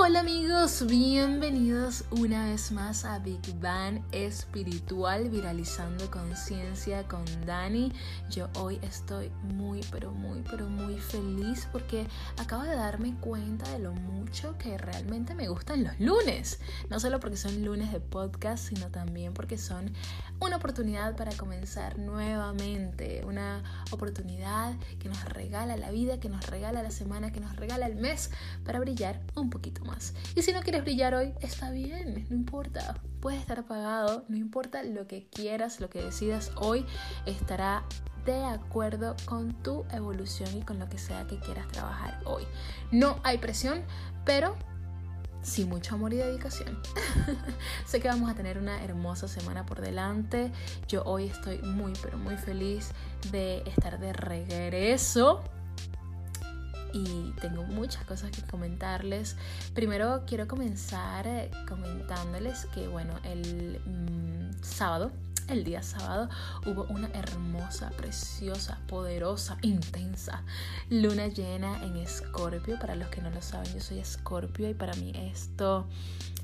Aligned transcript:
Hola 0.00 0.20
amigos, 0.20 0.86
bienvenidos 0.86 2.04
una 2.12 2.46
vez 2.46 2.70
más 2.70 3.04
a 3.04 3.18
Big 3.18 3.40
Bang 3.60 4.00
Espiritual 4.12 5.28
Viralizando 5.28 6.08
Conciencia 6.08 7.02
con 7.08 7.24
Dani. 7.44 7.92
Yo 8.30 8.48
hoy 8.60 8.78
estoy 8.82 9.32
muy, 9.42 9.80
pero 9.90 10.12
muy, 10.12 10.44
pero 10.48 10.68
muy 10.68 10.98
feliz 10.98 11.68
porque 11.72 12.06
acabo 12.36 12.62
de 12.62 12.76
darme 12.76 13.16
cuenta 13.20 13.68
de 13.72 13.80
lo 13.80 13.92
mucho 13.92 14.56
que 14.56 14.78
realmente 14.78 15.34
me 15.34 15.48
gustan 15.48 15.82
los 15.82 15.98
lunes. 15.98 16.60
No 16.88 17.00
solo 17.00 17.18
porque 17.18 17.36
son 17.36 17.64
lunes 17.64 17.92
de 17.92 17.98
podcast, 17.98 18.68
sino 18.68 18.90
también 18.90 19.34
porque 19.34 19.58
son 19.58 19.92
una 20.38 20.56
oportunidad 20.58 21.16
para 21.16 21.36
comenzar 21.36 21.98
nuevamente. 21.98 23.24
Una 23.26 23.64
oportunidad 23.90 24.76
que 25.00 25.08
nos 25.08 25.24
regala 25.24 25.76
la 25.76 25.90
vida, 25.90 26.20
que 26.20 26.28
nos 26.28 26.46
regala 26.46 26.84
la 26.84 26.92
semana, 26.92 27.32
que 27.32 27.40
nos 27.40 27.56
regala 27.56 27.86
el 27.86 27.96
mes 27.96 28.30
para 28.64 28.78
brillar 28.78 29.20
un 29.34 29.50
poquito 29.50 29.87
Y 30.34 30.42
si 30.42 30.52
no 30.52 30.62
quieres 30.62 30.82
brillar 30.82 31.14
hoy, 31.14 31.34
está 31.40 31.70
bien, 31.70 32.26
no 32.28 32.36
importa. 32.36 33.00
Puedes 33.20 33.40
estar 33.40 33.58
apagado, 33.58 34.24
no 34.28 34.36
importa 34.36 34.82
lo 34.82 35.06
que 35.06 35.26
quieras, 35.28 35.80
lo 35.80 35.90
que 35.90 36.02
decidas 36.02 36.52
hoy, 36.56 36.84
estará 37.26 37.84
de 38.24 38.44
acuerdo 38.44 39.16
con 39.24 39.54
tu 39.62 39.84
evolución 39.90 40.56
y 40.56 40.62
con 40.62 40.78
lo 40.78 40.88
que 40.88 40.98
sea 40.98 41.26
que 41.26 41.38
quieras 41.38 41.66
trabajar 41.68 42.20
hoy. 42.24 42.44
No 42.90 43.20
hay 43.24 43.38
presión, 43.38 43.82
pero 44.24 44.54
sí 45.42 45.64
mucho 45.64 45.94
amor 45.94 46.12
y 46.12 46.16
dedicación. 46.16 46.78
sé 47.86 48.00
que 48.00 48.08
vamos 48.08 48.30
a 48.30 48.34
tener 48.34 48.58
una 48.58 48.82
hermosa 48.84 49.28
semana 49.28 49.64
por 49.64 49.80
delante. 49.80 50.52
Yo 50.88 51.02
hoy 51.04 51.26
estoy 51.26 51.58
muy, 51.58 51.92
pero 52.02 52.18
muy 52.18 52.36
feliz 52.36 52.90
de 53.32 53.62
estar 53.66 53.98
de 53.98 54.12
regreso 54.12 55.42
y 56.92 57.32
tengo 57.40 57.64
muchas 57.64 58.04
cosas 58.04 58.30
que 58.30 58.42
comentarles. 58.42 59.36
Primero 59.74 60.24
quiero 60.26 60.48
comenzar 60.48 61.26
eh, 61.26 61.50
comentándoles 61.68 62.66
que, 62.66 62.88
bueno, 62.88 63.14
el 63.24 63.80
mm, 63.84 64.62
sábado, 64.62 65.10
el 65.48 65.64
día 65.64 65.82
sábado, 65.82 66.28
hubo 66.66 66.84
una 66.84 67.08
hermosa, 67.08 67.90
preciosa, 67.90 68.78
poderosa, 68.86 69.56
intensa 69.62 70.42
luna 70.90 71.28
llena 71.28 71.82
en 71.82 71.96
Escorpio. 71.96 72.78
Para 72.78 72.94
los 72.94 73.08
que 73.08 73.22
no 73.22 73.30
lo 73.30 73.42
saben, 73.42 73.72
yo 73.72 73.80
soy 73.80 73.98
Escorpio 73.98 74.68
y 74.68 74.74
para 74.74 74.94
mí 74.94 75.12
esto 75.14 75.86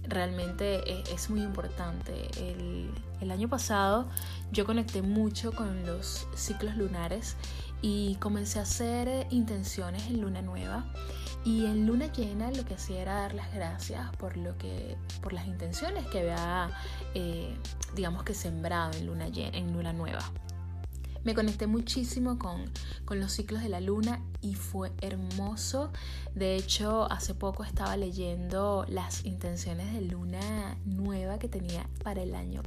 realmente 0.09 0.91
e, 0.91 1.05
es, 1.13 1.31
muy 1.31 1.43
importante. 1.43 2.31
El, 2.39 2.91
el 3.21 3.31
año 3.31 3.49
pasado 3.49 4.09
yo 4.53 4.65
conecté 4.65 5.03
mucho 5.03 5.53
con 5.53 5.87
los 5.87 6.27
ciclos 6.35 6.77
lunares 6.77 7.37
y 7.87 8.15
comencé 8.15 8.61
a 8.61 8.63
hacer 8.63 9.09
eh, 9.09 9.27
intenciones 9.29 10.07
en 10.07 10.23
luna 10.23 10.41
nueva 10.41 10.87
y 11.45 11.67
en 11.67 11.87
luna 11.87 12.11
llena 12.11 12.51
lo 12.51 12.65
que 12.65 12.73
hacía 12.73 13.03
era 13.03 13.15
dar 13.17 13.35
las 13.35 13.53
gracias 13.53 14.09
por 14.17 14.39
lo 14.39 14.57
que 14.57 14.97
por 15.21 15.35
las 15.35 15.47
intenciones 15.47 16.07
que 16.07 16.21
había 16.21 16.71
eh, 17.13 17.55
digamos 17.95 18.23
que 18.23 18.33
sembrado 18.33 18.97
en 18.97 19.07
luna 19.07 19.27
en 19.35 19.75
luna 19.75 19.93
nueva 19.93 20.21
me 21.25 21.35
conecté 21.35 21.67
muchísimo 21.67 22.39
con, 22.39 22.65
con, 23.05 23.21
los 23.21 23.33
ciclos 23.33 23.63
de 23.63 23.69
la 23.69 23.81
luna 23.81 24.21
y 24.43 24.57
fue 24.57 24.93
hermoso. 25.01 25.91
De 26.35 26.55
hecho, 26.55 27.11
hace 27.11 27.35
poco 27.35 27.65
estaba 27.65 27.97
leyendo 27.97 28.85
las 28.89 29.25
intenciones 29.25 29.91
de 29.95 30.03
luna 30.03 30.77
nueva 30.85 31.39
que 31.39 31.49
tenía 31.49 31.89
para 32.03 32.23
el 32.23 32.35
año 32.35 32.63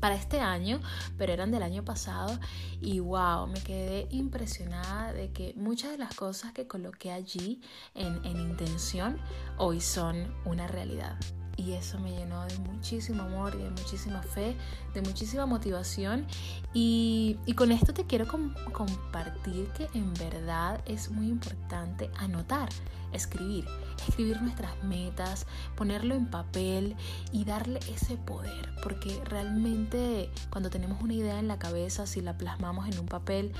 para 0.00 0.14
este 0.14 0.40
año, 0.40 0.80
pero 1.18 1.32
eran 1.32 1.50
del 1.50 1.62
año 1.62 1.84
pasado 1.84 2.38
y 2.80 3.00
wow, 3.00 3.46
me 3.46 3.60
quedé 3.62 4.08
impresionada 4.10 5.12
de 5.12 5.30
que 5.30 5.54
muchas 5.56 5.92
de 5.92 5.98
las 5.98 6.14
cosas 6.14 6.52
que 6.52 6.66
coloqué 6.66 7.12
allí 7.12 7.60
en, 7.94 8.24
en 8.24 8.40
intención 8.40 9.18
hoy 9.58 9.80
son 9.80 10.34
una 10.44 10.66
realidad. 10.66 11.18
Y 11.56 11.72
eso 11.72 11.98
me 11.98 12.10
llenó 12.10 12.44
de 12.46 12.58
muchísimo 12.58 13.22
amor 13.22 13.56
de 13.56 13.70
muchísima 13.70 14.22
fe, 14.22 14.56
de 14.94 15.02
muchísima 15.02 15.46
motivación. 15.46 16.26
Y, 16.72 17.36
y 17.46 17.52
con 17.54 17.72
esto 17.72 17.92
te 17.92 18.04
quiero 18.04 18.26
compartir 18.72 19.68
que 19.68 19.88
en 19.94 20.12
verdad 20.14 20.80
es 20.86 21.10
muy 21.10 21.28
importante 21.28 22.10
anotar 22.16 22.68
escribir, 23.12 23.66
escribir 24.06 24.40
nuestras 24.42 24.82
metas, 24.84 25.46
ponerlo 25.76 26.14
en 26.14 26.26
papel 26.26 26.96
y 27.32 27.44
darle 27.44 27.80
ese 27.92 28.16
poder, 28.16 28.70
porque 28.82 29.20
realmente 29.24 30.30
cuando 30.50 30.70
tenemos 30.70 31.00
una 31.02 31.14
idea 31.14 31.38
en 31.38 31.48
la 31.48 31.58
cabeza, 31.58 32.06
si 32.06 32.20
la 32.20 32.36
plasmamos 32.36 32.88
en 32.88 32.98
un 32.98 33.06
papel, 33.06 33.52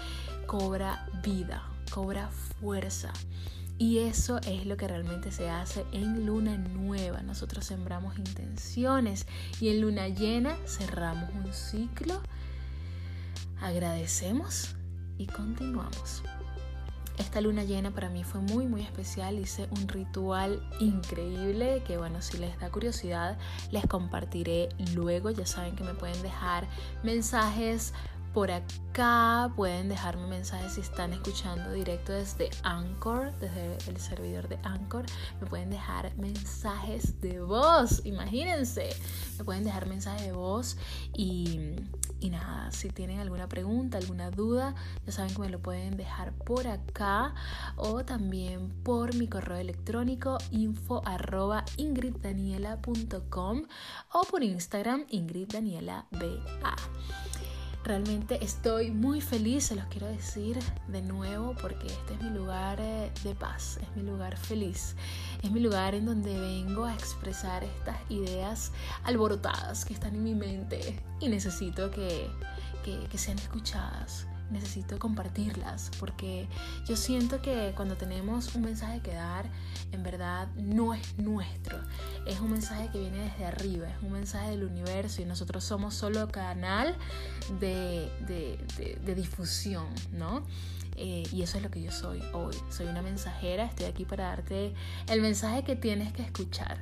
cobra 0.47 1.09
vida, 1.23 1.63
cobra 1.91 2.31
fuerza. 2.61 3.13
Y 3.81 4.01
eso 4.01 4.39
es 4.47 4.67
lo 4.67 4.77
que 4.77 4.87
realmente 4.87 5.33
se 5.33 5.49
hace 5.49 5.87
en 5.93 6.27
luna 6.27 6.59
nueva. 6.59 7.23
Nosotros 7.23 7.65
sembramos 7.65 8.19
intenciones 8.19 9.27
y 9.59 9.71
en 9.71 9.81
luna 9.81 10.09
llena 10.09 10.55
cerramos 10.67 11.31
un 11.35 11.51
ciclo, 11.55 12.21
agradecemos 13.59 14.77
y 15.17 15.27
continuamos. 15.29 16.23
Esta 17.17 17.41
luna 17.41 17.65
llena 17.65 17.91
para 17.91 18.11
mí 18.11 18.23
fue 18.23 18.43
muy 18.43 18.67
muy 18.67 18.83
especial, 18.83 19.39
hice 19.39 19.67
un 19.71 19.89
ritual 19.89 20.63
increíble 20.79 21.83
que 21.87 21.97
bueno, 21.97 22.21
si 22.21 22.37
les 22.37 22.61
da 22.61 22.69
curiosidad 22.69 23.39
les 23.71 23.87
compartiré 23.87 24.69
luego, 24.95 25.31
ya 25.31 25.47
saben 25.47 25.75
que 25.75 25.85
me 25.85 25.95
pueden 25.95 26.21
dejar 26.21 26.69
mensajes 27.03 27.95
por 28.33 28.51
acá. 28.51 29.51
Pueden 29.57 29.89
dejarme 29.89 30.27
mensajes 30.27 30.75
si 30.75 30.81
están 30.81 31.13
escuchando 31.13 31.73
directo 31.73 32.13
desde 32.13 32.51
Anchor, 32.63 33.33
desde 33.39 33.77
el 33.89 33.97
servidor 33.99 34.49
de 34.49 34.59
Anchor. 34.63 35.05
Me 35.41 35.47
pueden 35.47 35.71
dejar 35.71 36.15
mensajes 36.17 37.21
de 37.21 37.41
voz, 37.41 38.05
imagínense. 38.05 38.91
Me 39.39 39.45
pueden 39.45 39.65
dejar 39.65 39.87
mensajes 39.87 40.27
de 40.27 40.33
voz 40.33 40.77
y, 41.15 41.77
y 42.21 42.31
nada, 42.31 42.71
si 42.71 42.91
tienen 42.91 43.21
alguna 43.21 43.49
pregunta, 43.49 43.99
alguna 43.99 44.31
duda, 44.31 44.75
ya 45.07 45.13
saben 45.13 45.35
que 45.35 45.41
me 45.41 45.49
lo 45.49 45.61
pueden 45.61 45.97
dejar 45.97 46.33
por 46.33 46.67
acá 46.67 47.35
o 47.77 48.05
también 48.05 48.71
por 48.83 49.15
mi 49.15 49.29
correo 49.29 49.59
electrónico 49.59 50.39
info 50.51 51.03
arroba 51.05 51.65
o 54.13 54.23
por 54.25 54.43
Instagram 54.43 55.07
ingriddaniela.ba. 55.11 56.77
Realmente 57.83 58.45
estoy 58.45 58.91
muy 58.91 59.23
feliz, 59.23 59.67
se 59.67 59.75
los 59.75 59.87
quiero 59.87 60.07
decir 60.07 60.59
de 60.89 61.01
nuevo, 61.01 61.55
porque 61.61 61.87
este 61.87 62.15
es 62.15 62.23
mi 62.23 62.31
lugar 62.31 62.79
eh, 62.79 63.11
de 63.25 63.35
paz, 63.35 63.79
es 63.81 63.97
mi 63.97 64.03
lugar 64.03 64.37
feliz, 64.37 64.97
es 65.43 65.51
mi 65.51 65.61
lugar 65.61 65.95
en 65.95 66.05
donde 66.05 66.39
vengo 66.39 66.85
a 66.85 66.93
expresar 66.93 67.65
estas 67.65 67.97
ideas 68.11 68.73
alborotadas 69.05 69.87
que 69.87 69.95
están 69.95 70.15
en 70.15 70.23
mi 70.23 70.35
mente 70.35 71.01
y 71.21 71.29
necesito 71.29 71.91
que, 71.91 72.29
que 72.85 73.19
sean 73.19 73.39
escuchadas 73.39 74.27
necesito 74.51 74.99
compartirlas 74.99 75.91
porque 75.99 76.49
yo 76.87 76.97
siento 76.97 77.41
que 77.41 77.73
cuando 77.77 77.97
tenemos 77.97 78.55
un 78.55 78.63
mensaje 78.63 79.01
que 79.01 79.15
dar, 79.15 79.47
en 79.93 80.03
verdad 80.03 80.49
no 80.57 80.95
es 80.95 81.19
nuestro, 81.19 81.79
es 82.27 82.41
un 82.41 82.53
mensaje 82.53 82.89
que 82.91 82.99
viene 82.99 83.19
desde 83.19 83.47
arriba, 83.47 83.89
es 83.89 84.03
un 84.03 84.13
mensaje 84.13 84.51
del 84.51 84.65
universo 84.65 85.23
y 85.23 85.25
nosotros 85.25 85.65
somos 85.65 85.95
solo 85.95 86.29
canal 86.29 86.97
de, 87.61 88.11
de, 88.27 89.15
difusión, 89.15 89.87
¿no? 90.13 90.45
Eh, 90.97 91.25
y 91.33 91.43
eso 91.43 91.57
es 91.57 91.63
lo 91.63 91.71
que 91.71 91.83
yo 91.83 91.91
soy 91.91 92.23
hoy. 92.33 92.55
Soy 92.69 92.87
una 92.87 93.03
mensajera, 93.03 93.65
estoy 93.65 93.87
aquí 93.87 94.05
para 94.05 94.25
darte 94.25 94.75
el 95.09 95.23
mensaje 95.23 95.65
que 95.65 95.75
tienes 95.75 96.13
que 96.13 96.23
escuchar. 96.23 96.79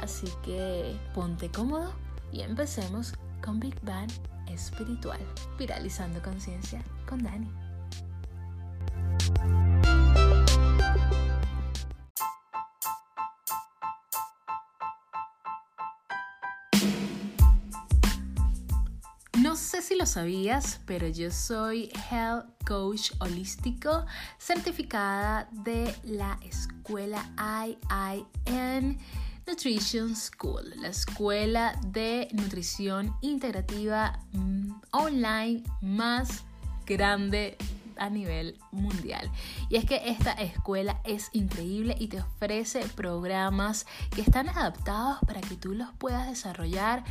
Así 0.00 0.26
que 0.44 0.96
ponte 1.14 1.48
cómodo 1.50 1.92
y 2.32 2.40
empecemos 2.40 3.14
con 3.42 3.60
Big 3.60 3.80
Bang 3.82 4.10
espiritual, 4.48 5.20
viralizando 5.58 6.20
conciencia 6.22 6.82
con 7.12 7.22
Dani. 7.22 7.52
No 19.38 19.56
sé 19.56 19.82
si 19.82 19.94
lo 19.96 20.06
sabías, 20.06 20.80
pero 20.86 21.06
yo 21.06 21.30
soy 21.30 21.90
Health 22.10 22.46
Coach 22.66 23.12
Holístico, 23.18 24.06
certificada 24.38 25.48
de 25.52 25.94
la 26.04 26.38
escuela 26.42 27.30
IIN 27.66 28.98
Nutrition 29.46 30.16
School, 30.16 30.72
la 30.80 30.88
escuela 30.88 31.78
de 31.88 32.28
nutrición 32.32 33.14
integrativa 33.20 34.18
mm, 34.32 34.70
online 34.92 35.62
más 35.82 36.44
grande 36.86 37.56
a 37.96 38.10
nivel 38.10 38.58
mundial. 38.70 39.30
Y 39.68 39.76
es 39.76 39.84
que 39.84 40.02
esta 40.06 40.32
escuela 40.32 41.00
es 41.04 41.28
increíble 41.32 41.94
y 41.98 42.08
te 42.08 42.20
ofrece 42.20 42.80
programas 42.96 43.86
que 44.10 44.22
están 44.22 44.48
adaptados 44.48 45.18
para 45.26 45.40
que 45.40 45.56
tú 45.56 45.74
los 45.74 45.88
puedas 45.98 46.26
desarrollar 46.26 47.04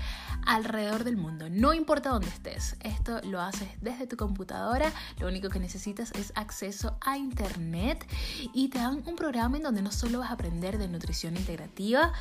alrededor 0.45 1.03
del 1.03 1.17
mundo. 1.17 1.49
No 1.49 1.73
importa 1.73 2.09
dónde 2.09 2.27
estés, 2.27 2.75
esto 2.81 3.21
lo 3.23 3.41
haces 3.41 3.69
desde 3.81 4.07
tu 4.07 4.17
computadora, 4.17 4.91
lo 5.19 5.27
único 5.27 5.49
que 5.49 5.59
necesitas 5.59 6.11
es 6.11 6.33
acceso 6.35 6.97
a 7.01 7.17
internet 7.17 8.05
y 8.53 8.69
te 8.69 8.79
dan 8.79 9.03
un 9.05 9.15
programa 9.15 9.57
en 9.57 9.63
donde 9.63 9.81
no 9.81 9.91
solo 9.91 10.19
vas 10.19 10.31
a 10.31 10.33
aprender 10.33 10.77
de 10.77 10.87
nutrición 10.87 11.37
integrativa, 11.37 12.11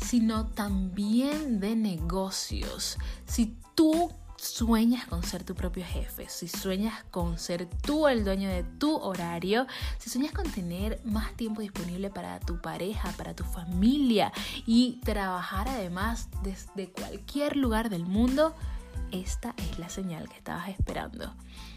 sino 0.00 0.46
también 0.46 1.60
de 1.60 1.76
negocios. 1.76 2.98
Si 3.26 3.56
tú 3.74 4.10
sueñas 4.36 5.06
con 5.06 5.22
ser 5.22 5.44
tu 5.44 5.54
propio 5.54 5.84
jefe, 5.84 6.28
si 6.28 6.48
sueñas 6.48 7.04
con 7.10 7.38
ser 7.38 7.66
tú 7.66 8.08
el 8.08 8.24
dueño 8.24 8.48
de 8.48 8.62
tu 8.62 8.96
horario, 8.96 9.66
si 9.98 10.10
sueñas 10.10 10.32
con 10.32 10.50
tener 10.50 11.00
más 11.04 11.32
tiempo 11.34 11.60
disponible 11.60 12.10
para 12.10 12.40
tu 12.40 12.60
pareja, 12.60 13.12
para 13.12 13.34
tu 13.34 13.44
familia 13.44 14.32
y 14.66 15.00
trabajar 15.04 15.68
además 15.68 16.28
desde 16.42 16.90
cualquier 16.90 17.56
lugar 17.56 17.90
del 17.90 18.04
mundo, 18.04 18.54
esta 19.12 19.54
es 19.56 19.78
la 19.78 19.88
señal 19.88 20.28
que 20.28 20.36
estabas 20.36 20.68
esperando. 20.68 21.34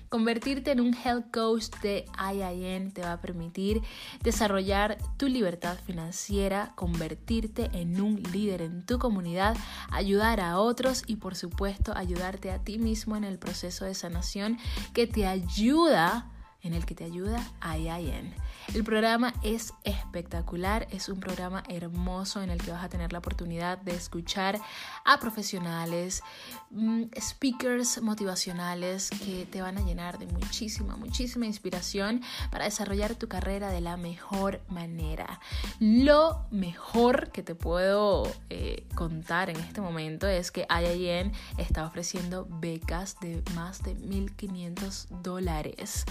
Convertirte 0.09 0.71
en 0.71 0.81
un 0.81 0.95
health 0.95 1.31
coach 1.31 1.69
de 1.83 2.05
IIN 2.17 2.91
te 2.91 3.01
va 3.01 3.13
a 3.13 3.21
permitir 3.21 3.81
desarrollar 4.23 4.97
tu 5.17 5.27
libertad 5.27 5.77
financiera, 5.85 6.73
convertirte 6.75 7.69
en 7.73 8.01
un 8.01 8.21
líder 8.33 8.63
en 8.63 8.85
tu 8.85 8.97
comunidad, 8.97 9.55
ayudar 9.91 10.39
a 10.39 10.57
otros 10.57 11.03
y 11.05 11.17
por 11.17 11.35
supuesto 11.35 11.95
ayudarte 11.95 12.49
a 12.49 12.63
ti 12.63 12.79
mismo 12.79 13.15
en 13.15 13.23
el 13.23 13.37
proceso 13.37 13.85
de 13.85 13.93
sanación 13.93 14.57
que 14.93 15.05
te 15.05 15.27
ayuda 15.27 16.31
en 16.63 16.73
el 16.73 16.85
que 16.85 16.95
te 16.95 17.05
ayuda 17.05 17.45
IIN. 17.63 18.33
El 18.73 18.83
programa 18.83 19.33
es 19.43 19.73
espectacular, 19.83 20.87
es 20.91 21.09
un 21.09 21.19
programa 21.19 21.63
hermoso 21.69 22.41
en 22.43 22.49
el 22.49 22.61
que 22.61 22.71
vas 22.71 22.83
a 22.83 22.89
tener 22.89 23.13
la 23.13 23.19
oportunidad 23.19 23.77
de 23.79 23.95
escuchar 23.95 24.59
a 25.05 25.19
profesionales, 25.19 26.21
mm, 26.69 27.03
speakers 27.19 28.01
motivacionales 28.01 29.09
que 29.09 29.45
te 29.45 29.61
van 29.61 29.77
a 29.77 29.81
llenar 29.81 30.19
de 30.19 30.27
muchísima, 30.27 30.97
muchísima 30.97 31.45
inspiración 31.45 32.21
para 32.51 32.65
desarrollar 32.65 33.15
tu 33.15 33.27
carrera 33.27 33.69
de 33.69 33.81
la 33.81 33.97
mejor 33.97 34.61
manera. 34.67 35.39
Lo 35.79 36.45
mejor 36.51 37.31
que 37.31 37.41
te 37.41 37.55
puedo 37.55 38.23
eh, 38.49 38.85
contar 38.95 39.49
en 39.49 39.57
este 39.57 39.81
momento 39.81 40.27
es 40.27 40.51
que 40.51 40.67
IIN 40.69 41.31
está 41.57 41.85
ofreciendo 41.85 42.47
becas 42.49 43.19
de 43.19 43.41
más 43.55 43.81
de 43.83 43.95
1.500 43.95 45.07
dólares 45.21 46.05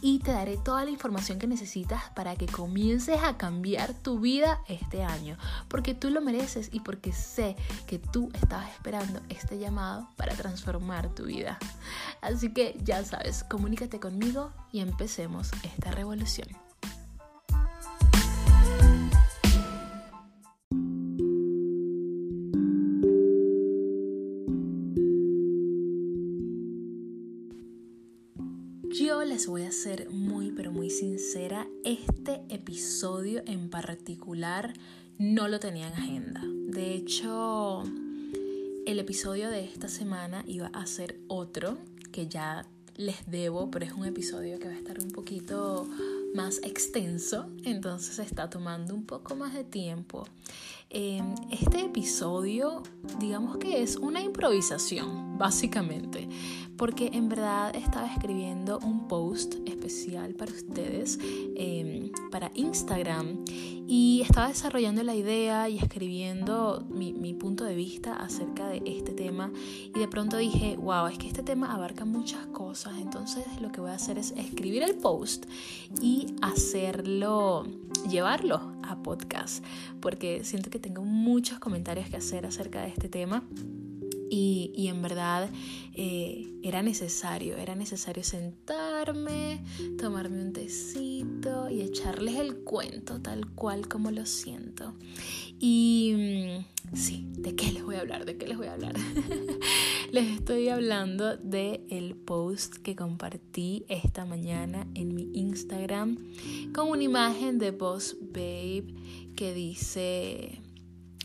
y 0.00 0.18
te 0.20 0.32
daré 0.32 0.56
toda 0.56 0.84
la 0.84 0.90
información 0.90 1.38
que 1.38 1.46
necesitas 1.46 2.10
para 2.14 2.36
que 2.36 2.46
comiences 2.46 3.22
a 3.22 3.36
cambiar 3.36 3.94
tu 3.94 4.20
vida 4.20 4.60
este 4.68 5.02
año, 5.02 5.36
porque 5.68 5.94
tú 5.94 6.10
lo 6.10 6.20
mereces 6.20 6.70
y 6.72 6.80
porque 6.80 7.12
sé 7.12 7.56
que 7.86 7.98
tú 7.98 8.30
estabas 8.34 8.70
esperando 8.70 9.20
este 9.28 9.58
llamado 9.58 10.08
para 10.16 10.34
transformar 10.34 11.08
tu 11.14 11.24
vida. 11.24 11.58
Así 12.20 12.52
que 12.52 12.76
ya 12.82 13.04
sabes, 13.04 13.44
comunícate 13.44 14.00
conmigo 14.00 14.52
y 14.72 14.80
empecemos 14.80 15.50
esta 15.62 15.90
revolución. 15.90 16.69
Voy 29.46 29.62
a 29.62 29.72
ser 29.72 30.10
muy 30.10 30.50
pero 30.50 30.70
muy 30.70 30.90
sincera, 30.90 31.66
este 31.84 32.42
episodio 32.48 33.42
en 33.46 33.70
particular 33.70 34.74
no 35.18 35.48
lo 35.48 35.60
tenía 35.60 35.88
en 35.88 35.94
agenda. 35.94 36.42
De 36.44 36.94
hecho, 36.94 37.84
el 38.86 38.98
episodio 38.98 39.48
de 39.50 39.64
esta 39.64 39.88
semana 39.88 40.44
iba 40.46 40.66
a 40.68 40.84
ser 40.86 41.18
otro 41.28 41.78
que 42.12 42.26
ya 42.26 42.66
les 42.96 43.30
debo, 43.30 43.70
pero 43.70 43.86
es 43.86 43.92
un 43.92 44.04
episodio 44.04 44.58
que 44.58 44.68
va 44.68 44.74
a 44.74 44.78
estar 44.78 45.00
un 45.00 45.10
poquito 45.10 45.88
más 46.34 46.58
extenso, 46.62 47.48
entonces 47.64 48.18
está 48.18 48.50
tomando 48.50 48.94
un 48.94 49.04
poco 49.04 49.34
más 49.34 49.54
de 49.54 49.64
tiempo. 49.64 50.26
Em, 50.90 51.34
este 51.50 51.80
episodio, 51.80 52.82
digamos 53.18 53.58
que 53.58 53.82
es 53.82 53.96
una 53.96 54.20
improvisación, 54.20 55.38
básicamente, 55.38 56.28
porque 56.80 57.10
en 57.12 57.28
verdad 57.28 57.76
estaba 57.76 58.10
escribiendo 58.10 58.78
un 58.78 59.06
post 59.06 59.56
especial 59.66 60.32
para 60.32 60.50
ustedes, 60.50 61.18
em, 61.54 62.10
para 62.30 62.50
Instagram, 62.54 63.44
y 63.86 64.22
estaba 64.22 64.48
desarrollando 64.48 65.02
la 65.02 65.14
idea 65.14 65.68
y 65.68 65.76
escribiendo 65.76 66.86
mi, 66.88 67.12
mi, 67.12 67.34
punto 67.34 67.64
de 67.64 67.74
vista 67.74 68.14
acerca 68.14 68.66
de 68.66 68.80
este 68.86 69.12
tema, 69.12 69.52
y 69.94 69.98
de 69.98 70.08
pronto 70.08 70.38
dije, 70.38 70.78
wow, 70.78 71.06
es 71.08 71.18
que 71.18 71.26
este 71.26 71.42
tema 71.42 71.74
abarca 71.74 72.06
muchas 72.06 72.46
cosas, 72.46 72.94
entonces 72.98 73.44
lo 73.60 73.70
que 73.70 73.82
voy 73.82 73.90
a 73.90 73.94
hacer 73.96 74.16
es 74.16 74.30
escribir 74.38 74.82
el 74.82 74.94
post 74.94 75.44
y 76.00 76.34
hacerlo, 76.40 77.66
llevarlo 78.08 78.72
a 78.82 79.02
podcast, 79.02 79.62
porque 80.00 80.44
siento 80.44 80.70
que 80.70 80.78
tengo 80.78 81.02
muchos 81.02 81.58
comentarios 81.58 82.08
que 82.08 82.16
hacer 82.16 82.46
acerca 82.46 82.80
de 82.80 82.88
este 82.88 83.10
tema. 83.10 83.44
Y, 84.32 84.86
en 84.88 85.02
verdad 85.02 85.50
eh, 85.94 86.48
era 86.62 86.82
necesario, 86.82 87.56
era 87.56 87.74
necesario 87.74 88.22
sentarme, 88.22 89.64
tomarme 89.98 90.40
un 90.40 90.52
tecito 90.52 91.68
y 91.68 91.80
echarles 91.80 92.36
el 92.36 92.58
cuento 92.58 93.20
tal 93.20 93.50
cual 93.50 93.88
como 93.88 94.10
lo 94.12 94.24
siento. 94.26 94.94
Y 95.58 96.62
mm, 96.92 96.96
sí, 96.96 97.26
¿de 97.32 97.56
qué 97.56 97.72
les 97.72 97.84
voy 97.84 97.96
a 97.96 98.00
hablar? 98.00 98.24
¿De 98.24 98.36
qué 98.38 98.46
les 98.46 98.56
voy 98.56 98.68
a 98.68 98.74
hablar? 98.74 98.94
les 100.12 100.38
estoy 100.38 100.68
hablando 100.68 101.36
de 101.36 101.84
el 101.90 102.14
post 102.14 102.76
que 102.76 102.94
compartí 102.94 103.84
esta 103.88 104.24
mañana 104.24 104.86
en 104.94 105.14
mi 105.14 105.30
Instagram 105.34 106.18
con 106.72 106.88
una 106.88 107.02
imagen 107.02 107.58
de 107.58 107.72
Boss 107.72 108.16
Babe 108.20 108.86
que 109.34 109.52
dice 109.54 110.60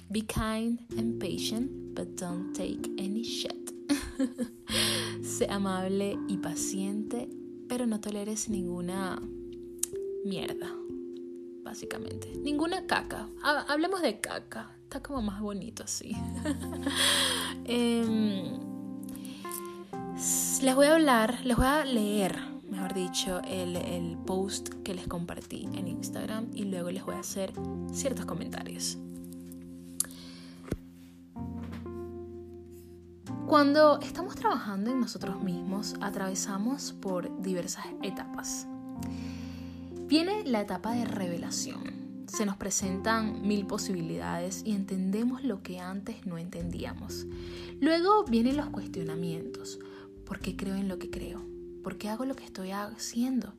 Be 0.10 0.22
kind 0.22 0.80
and 0.98 1.20
patient, 1.20 1.96
but 1.96 2.16
don't 2.16 2.54
take 2.54 2.88
any 2.98 3.24
shit. 3.24 3.74
sé 5.24 5.48
amable 5.50 6.18
y 6.28 6.38
paciente, 6.38 7.28
pero 7.68 7.88
no 7.88 8.00
toleres 8.00 8.48
ninguna 8.50 9.20
mierda, 10.24 10.72
básicamente. 11.64 12.34
Ninguna 12.38 12.86
caca. 12.86 13.28
Hablemos 13.68 14.02
de 14.02 14.20
caca. 14.20 14.72
Está 14.84 15.02
como 15.02 15.22
más 15.22 15.42
bonito 15.42 15.84
así. 15.84 16.16
Em, 17.66 18.60
les 20.62 20.76
voy 20.76 20.86
a 20.86 20.94
hablar, 20.94 21.44
les 21.44 21.58
voy 21.58 21.66
a 21.66 21.84
leer, 21.84 22.38
mejor 22.70 22.94
dicho, 22.94 23.42
el, 23.42 23.76
el 23.76 24.18
post 24.18 24.70
que 24.84 24.94
les 24.94 25.08
compartí 25.08 25.68
en 25.74 25.88
Instagram 25.88 26.52
y 26.54 26.66
luego 26.66 26.92
les 26.92 27.04
voy 27.04 27.16
a 27.16 27.20
hacer 27.20 27.54
ciertos 27.92 28.26
comentarios. 28.26 29.00
Cuando 33.48 34.00
estamos 34.00 34.34
trabajando 34.34 34.90
en 34.90 35.00
nosotros 35.00 35.44
mismos, 35.44 35.94
atravesamos 36.02 36.94
por 36.94 37.44
diversas 37.44 37.86
etapas. 38.02 38.66
Viene 40.08 40.44
la 40.46 40.62
etapa 40.62 40.94
de 40.94 41.06
revelación. 41.06 42.26
Se 42.26 42.48
nos 42.48 42.58
presentan 42.58 43.48
mil 43.48 43.68
posibilidades 43.68 44.64
y 44.66 44.72
entendemos 44.72 45.44
lo 45.44 45.62
que 45.62 45.80
antes 45.80 46.26
no 46.26 46.40
entendíamos. 46.40 47.28
Luego 47.80 48.26
vienen 48.26 48.58
los 48.58 48.70
cuestionamientos. 48.70 49.78
¿Por 50.26 50.40
qué 50.40 50.56
creo 50.56 50.74
en 50.74 50.88
lo 50.88 50.98
que 50.98 51.12
creo? 51.12 51.46
¿Por 51.84 52.00
qué 52.00 52.10
hago 52.10 52.26
lo 52.26 52.36
que 52.36 52.46
estoy 52.46 52.72
haciendo? 52.72 53.54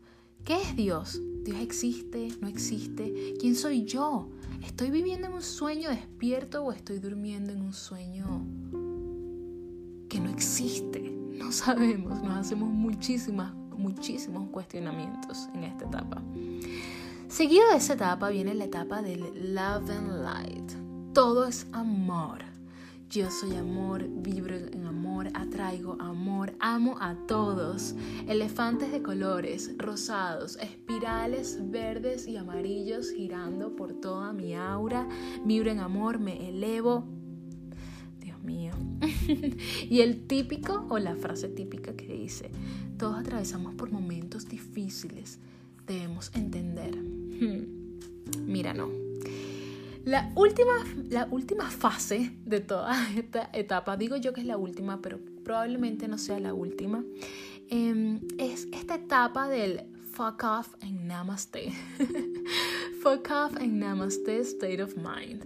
¿Qué 0.45 0.61
es 0.61 0.75
Dios? 0.75 1.21
¿Dios 1.45 1.61
existe? 1.61 2.31
¿No 2.41 2.49
existe? 2.49 3.37
¿Quién 3.39 3.55
soy 3.55 3.85
yo? 3.85 4.31
¿Estoy 4.65 4.91
viviendo 4.91 5.29
en 5.29 5.35
un 5.35 5.43
sueño 5.43 5.91
despierto 5.91 6.65
o 6.65 6.73
estoy 6.73 6.99
durmiendo 6.99 7.53
en 7.53 7.63
un 7.63 7.73
sueño 7.73 8.45
que 10.09 10.21
no 10.21 10.31
existe. 10.31 11.01
No 11.33 11.53
sabemos, 11.53 12.23
nos 12.23 12.37
hacemos 12.37 12.69
muchísimas, 12.69 13.53
muchísimos 13.77 14.49
cuestionamientos 14.51 15.49
en 15.55 15.65
esta 15.65 15.87
etapa. 15.87 16.23
Seguido 17.29 17.69
de 17.71 17.77
esa 17.77 17.95
etapa 17.95 18.31
viene 18.31 18.55
la 18.55 18.65
etapa 18.65 19.03
del 19.03 19.55
love 19.55 19.91
and 19.91 20.23
light. 20.23 20.73
Todo 21.13 21.47
es 21.47 21.67
amor. 21.73 22.45
Yo 23.09 23.31
soy 23.31 23.57
amor, 23.57 24.05
vibro 24.09 24.57
en 24.57 24.85
amor, 24.85 25.29
atraigo 25.35 25.97
amor, 26.01 26.55
amo 26.59 26.97
a 27.01 27.15
todos. 27.29 27.95
Elefantes 28.27 28.91
de 28.91 29.01
colores, 29.01 29.73
rosados, 29.79 30.57
espirales 30.57 31.59
verdes 31.71 32.27
y 32.27 32.37
amarillos 32.37 33.11
girando 33.11 33.77
por 33.77 33.95
toda 33.95 34.33
mi 34.33 34.55
aura. 34.55 35.09
Vibro 35.45 35.71
en 35.71 35.79
amor, 35.79 36.19
me 36.19 36.49
elevo. 36.49 37.05
Mío. 38.47 38.73
y 39.91 40.01
el 40.01 40.27
típico 40.27 40.87
o 40.89 40.99
la 40.99 41.17
frase 41.17 41.49
típica 41.49 41.95
que 41.95 42.07
dice, 42.07 42.51
todos 42.97 43.19
atravesamos 43.19 43.75
por 43.75 43.91
momentos 43.91 44.49
difíciles, 44.49 45.39
debemos 45.87 46.31
entender. 46.35 46.97
Hmm. 46.97 47.99
Mira, 48.47 48.73
no. 48.73 48.89
La 50.05 50.31
última, 50.37 50.73
la 51.11 51.27
última 51.31 51.69
fase 51.69 52.33
de 52.45 52.61
toda 52.61 52.95
esta 53.17 53.51
etapa, 53.53 53.97
digo 53.97 54.17
yo 54.17 54.33
que 54.33 54.41
es 54.41 54.47
la 54.47 54.57
última, 54.57 55.03
pero 55.03 55.19
probablemente 55.45 56.07
no 56.07 56.17
sea 56.17 56.39
la 56.39 56.55
última, 56.55 57.05
em, 57.69 58.21
es 58.39 58.69
esta 58.73 58.95
etapa 58.95 59.49
del 59.49 59.83
fuck 60.13 60.45
off 60.45 60.75
and 60.81 61.07
namaste. 61.07 61.73
fuck 63.03 63.29
off 63.31 63.57
and 63.57 63.83
namaste 63.83 64.45
state 64.45 64.81
of 64.81 64.95
mind. 64.97 65.45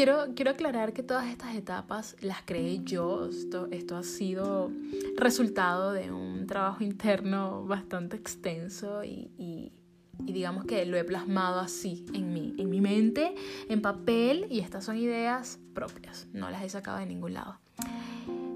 Quiero, 0.00 0.28
quiero, 0.34 0.52
aclarar 0.52 0.94
que 0.94 1.02
todas 1.02 1.26
estas 1.26 1.54
etapas 1.54 2.16
las 2.22 2.40
creé 2.46 2.82
yo. 2.82 3.26
Esto, 3.26 3.68
esto 3.70 3.98
ha 3.98 4.02
sido 4.02 4.72
resultado 5.18 5.92
de 5.92 6.10
un 6.10 6.46
trabajo 6.46 6.82
interno 6.82 7.66
bastante 7.66 8.16
extenso 8.16 9.04
y 9.04 9.72
y 10.26 10.32
digamos 10.32 10.64
que 10.64 10.84
lo 10.86 10.96
he 10.96 11.04
plasmado 11.04 11.60
así 11.60 12.04
en 12.12 12.32
mí, 12.32 12.54
en 12.58 12.70
mi 12.70 12.80
mente, 12.80 13.34
en 13.68 13.80
papel 13.80 14.46
y 14.50 14.60
estas 14.60 14.84
son 14.84 14.96
ideas 14.96 15.58
propias, 15.74 16.28
no 16.32 16.50
las 16.50 16.62
he 16.62 16.68
sacado 16.68 16.98
de 16.98 17.06
ningún 17.06 17.34
lado. 17.34 17.58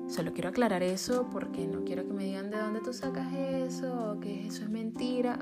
Solo 0.08 0.32
quiero 0.32 0.50
aclarar 0.50 0.82
eso 0.82 1.28
porque 1.32 1.66
no 1.66 1.84
quiero 1.84 2.06
que 2.06 2.12
me 2.12 2.24
digan 2.24 2.50
de 2.50 2.58
dónde 2.58 2.80
tú 2.80 2.92
sacas 2.92 3.32
eso, 3.32 4.18
que 4.20 4.46
eso 4.46 4.62
es 4.62 4.70
mentira. 4.70 5.38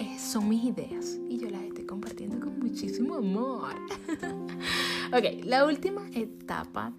Eh, 0.00 0.18
son 0.18 0.48
mis 0.48 0.64
ideas 0.64 1.18
y 1.28 1.38
yo 1.38 1.48
las 1.50 1.62
estoy 1.62 1.84
compartiendo 1.84 2.40
con 2.40 2.58
muchísimo 2.58 3.14
amor. 3.16 3.74
ok, 5.12 5.44
la 5.44 5.64
última 5.64 6.08
etapa 6.12 6.92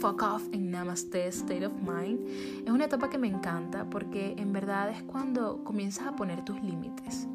Fuck 0.00 0.22
Off 0.22 0.48
en 0.52 0.70
Namaste 0.70 1.26
State 1.28 1.66
of 1.66 1.72
Mind 1.80 2.20
es 2.66 2.70
una 2.70 2.84
etapa 2.84 3.08
que 3.08 3.18
me 3.18 3.28
encanta 3.28 3.88
porque 3.88 4.34
en 4.36 4.52
verdad 4.52 4.90
es 4.90 5.02
cuando 5.02 5.64
comienzas 5.64 6.06
a 6.06 6.16
poner 6.16 6.44
tus 6.44 6.62
límites. 6.62 7.26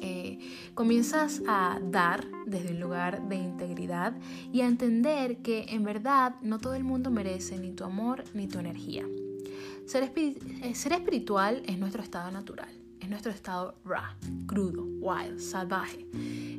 Eh, 0.00 0.38
comienzas 0.74 1.42
a 1.46 1.78
dar 1.82 2.26
desde 2.46 2.72
un 2.72 2.80
lugar 2.80 3.28
de 3.28 3.36
integridad 3.36 4.14
y 4.52 4.62
a 4.62 4.66
entender 4.66 5.38
que 5.38 5.66
en 5.68 5.84
verdad 5.84 6.36
no 6.42 6.58
todo 6.58 6.74
el 6.74 6.84
mundo 6.84 7.10
merece 7.10 7.58
ni 7.58 7.72
tu 7.72 7.84
amor 7.84 8.24
ni 8.32 8.48
tu 8.48 8.58
energía. 8.58 9.06
Ser, 9.86 10.10
eh, 10.16 10.74
ser 10.74 10.92
espiritual 10.94 11.62
es 11.66 11.78
nuestro 11.78 12.02
estado 12.02 12.30
natural, 12.30 12.70
es 13.04 13.10
nuestro 13.10 13.30
estado 13.30 13.74
raw, 13.84 14.14
crudo, 14.46 14.82
wild, 15.00 15.38
salvaje. 15.38 16.06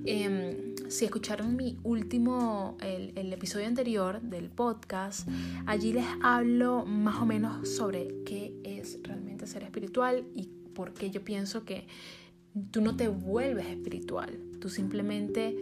Em, 0.05 0.75
si 0.89 1.05
escucharon 1.05 1.55
mi 1.55 1.79
último, 1.83 2.77
el, 2.81 3.13
el, 3.15 3.33
episodio 3.33 3.65
anterior 3.65 4.21
del 4.21 4.51
podcast, 4.51 5.27
allí 5.65 5.91
les 5.91 6.05
hablo 6.21 6.85
más 6.85 7.15
o 7.15 7.25
menos 7.25 7.67
sobre 7.67 8.23
qué 8.25 8.53
es 8.63 8.99
realmente 9.01 9.47
ser 9.47 9.63
espiritual 9.63 10.23
y 10.35 10.47
por 10.75 10.93
qué 10.93 11.09
yo 11.09 11.23
pienso 11.23 11.65
que 11.65 11.87
tú 12.69 12.81
no 12.81 12.95
te 12.95 13.07
vuelves 13.07 13.65
espiritual, 13.65 14.37
tú 14.61 14.69
simplemente 14.69 15.57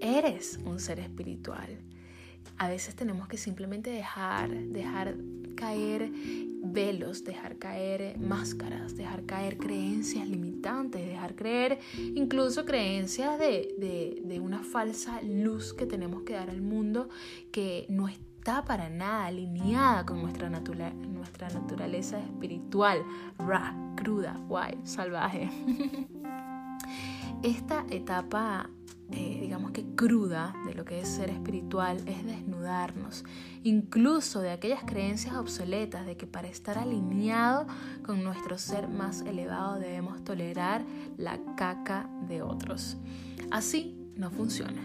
eres 0.00 0.58
un 0.64 0.80
ser 0.80 0.98
espiritual. 0.98 1.78
A 2.58 2.68
veces 2.68 2.94
tenemos 2.94 3.28
que 3.28 3.36
simplemente 3.36 3.90
dejar, 3.90 4.50
dejar 4.50 5.16
caer 5.56 6.10
velos, 6.64 7.24
dejar 7.24 7.56
caer 7.56 8.18
máscaras, 8.18 8.96
dejar 8.96 9.24
caer 9.26 9.58
creencias 9.58 10.28
limitantes, 10.28 11.04
dejar 11.04 11.34
creer 11.34 11.78
incluso 12.14 12.64
creencias 12.64 13.38
de, 13.38 14.40
una 14.42 14.62
falsa 14.64 15.20
luz 15.22 15.72
que 15.72 15.86
tenemos 15.86 16.22
que 16.22 16.32
dar 16.32 16.50
al 16.50 16.62
mundo 16.62 17.08
que 17.52 17.86
no 17.88 18.08
está 18.08 18.64
para 18.64 18.90
nada 18.90 19.26
alineada 19.26 20.04
con 20.04 20.20
nuestra, 20.20 20.50
nuestra 20.50 21.48
naturaleza 21.50 22.18
espiritual, 22.18 23.04
ra, 23.38 23.76
cruda, 23.96 24.36
guay, 24.48 24.78
salvaje. 24.84 25.48
Esta 27.42 27.84
etapa 27.90 28.70
eh, 29.12 29.38
digamos 29.40 29.72
que 29.72 29.84
cruda 29.94 30.54
de 30.66 30.74
lo 30.74 30.84
que 30.84 31.00
es 31.00 31.08
ser 31.08 31.30
espiritual 31.30 31.98
es 32.06 32.24
desnudarnos, 32.24 33.24
incluso 33.62 34.40
de 34.40 34.50
aquellas 34.50 34.84
creencias 34.84 35.36
obsoletas 35.36 36.06
de 36.06 36.16
que 36.16 36.26
para 36.26 36.48
estar 36.48 36.78
alineado 36.78 37.66
con 38.04 38.24
nuestro 38.24 38.58
ser 38.58 38.88
más 38.88 39.20
elevado 39.20 39.78
debemos 39.78 40.24
tolerar 40.24 40.84
la 41.16 41.38
caca 41.56 42.08
de 42.28 42.42
otros. 42.42 42.96
Así 43.50 43.96
no 44.16 44.30
funciona. 44.30 44.82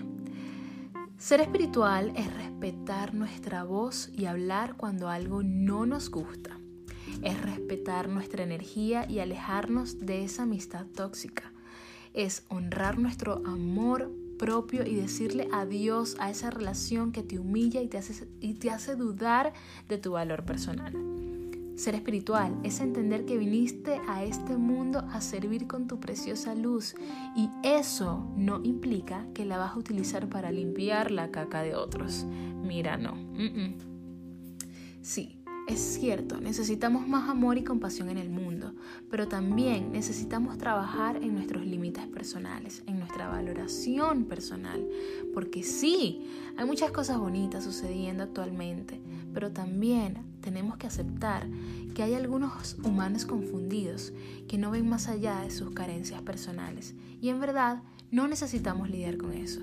Ser 1.17 1.41
espiritual 1.41 2.11
es 2.15 2.31
respetar 2.35 3.13
nuestra 3.13 3.63
voz 3.63 4.09
y 4.13 4.25
hablar 4.25 4.75
cuando 4.75 5.09
algo 5.09 5.41
no 5.41 5.85
nos 5.85 6.11
gusta. 6.11 6.59
Es 7.23 7.41
respetar 7.41 8.09
nuestra 8.09 8.43
energía 8.43 9.09
y 9.09 9.19
alejarnos 9.19 9.99
de 9.99 10.23
esa 10.25 10.43
amistad 10.43 10.85
tóxica 10.85 11.51
es 12.17 12.43
honrar 12.49 12.97
nuestro 12.97 13.43
amor 13.45 14.11
propio 14.39 14.85
y 14.85 14.95
decirle 14.95 15.47
adiós 15.53 16.15
a 16.19 16.29
esa 16.31 16.49
relación 16.49 17.11
que 17.11 17.23
te 17.23 17.39
humilla 17.39 17.81
y 17.81 17.87
te 17.87 17.97
hace, 17.97 18.27
y 18.41 18.55
te 18.55 18.71
hace 18.71 18.95
dudar 18.95 19.53
de 19.87 19.97
tu 19.99 20.13
valor 20.13 20.43
personal. 20.43 20.93
Ser 21.75 21.93
espiritual 21.93 22.57
es 22.63 22.79
entender 22.79 23.25
que 23.25 23.37
viniste 23.37 24.01
a 24.07 24.23
este 24.23 24.57
mundo 24.57 25.05
a 25.11 25.21
servir 25.21 25.67
con 25.67 25.85
tu 25.85 25.99
preciosa 25.99 26.55
luz 26.55 26.95
y 27.35 27.49
eso 27.61 28.27
no 28.35 28.63
implica 28.63 29.27
que 29.35 29.45
la 29.45 29.59
vas 29.59 29.73
a 29.73 29.77
utilizar 29.77 30.27
para 30.27 30.51
limpiar 30.51 31.11
la 31.11 31.29
caca 31.29 31.61
de 31.61 31.75
otros. 31.75 32.25
Mira, 32.63 32.97
no. 32.97 33.15
Sí, 35.03 35.36
es 35.67 35.79
cierto, 35.79 36.39
necesitamos 36.39 37.07
más 37.07 37.29
amor 37.29 37.57
y 37.57 37.63
compasión 37.63 38.09
en 38.09 38.17
el 38.17 38.29
mundo, 38.29 38.73
pero 39.09 39.27
también 39.27 39.91
necesitamos 39.91 40.57
trabajar 40.57 41.17
en 41.17 41.33
nuestros 41.33 41.65
límites 41.65 42.07
personales, 42.07 42.83
en 42.87 42.99
nuestra 42.99 43.27
valoración 43.27 44.25
personal, 44.25 44.87
porque 45.33 45.63
sí, 45.63 46.25
hay 46.55 46.65
muchas 46.65 46.91
cosas 46.91 47.17
bonitas 47.19 47.65
sucediendo 47.65 48.23
actualmente, 48.23 49.01
pero 49.33 49.51
también 49.51 50.17
tenemos 50.39 50.77
que 50.77 50.87
aceptar 50.87 51.47
que 51.93 52.01
hay 52.01 52.13
algunos 52.13 52.77
humanos 52.83 53.25
confundidos 53.25 54.13
que 54.47 54.57
no 54.57 54.71
ven 54.71 54.87
más 54.87 55.09
allá 55.09 55.41
de 55.41 55.51
sus 55.51 55.71
carencias 55.71 56.21
personales 56.21 56.95
y 57.19 57.27
en 57.27 57.41
verdad 57.41 57.83
no 58.09 58.27
necesitamos 58.29 58.89
lidiar 58.89 59.17
con 59.17 59.33
eso. 59.33 59.61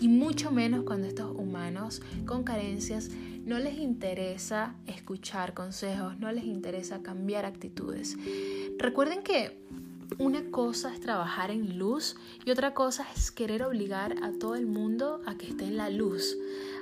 Y 0.00 0.08
mucho 0.08 0.50
menos 0.50 0.84
cuando 0.84 1.06
estos 1.06 1.34
humanos 1.34 2.02
con 2.26 2.42
carencias 2.44 3.10
no 3.44 3.58
les 3.58 3.78
interesa 3.78 4.74
escuchar 4.86 5.54
consejos, 5.54 6.18
no 6.18 6.32
les 6.32 6.44
interesa 6.44 7.02
cambiar 7.02 7.44
actitudes. 7.44 8.16
Recuerden 8.78 9.22
que 9.22 9.58
una 10.18 10.50
cosa 10.50 10.92
es 10.92 11.00
trabajar 11.00 11.50
en 11.50 11.78
luz 11.78 12.16
y 12.44 12.50
otra 12.50 12.74
cosa 12.74 13.06
es 13.16 13.30
querer 13.30 13.62
obligar 13.62 14.16
a 14.22 14.32
todo 14.32 14.54
el 14.54 14.66
mundo 14.66 15.20
a 15.26 15.36
que 15.36 15.46
esté 15.48 15.64
en 15.64 15.76
la 15.76 15.90
luz. 15.90 16.36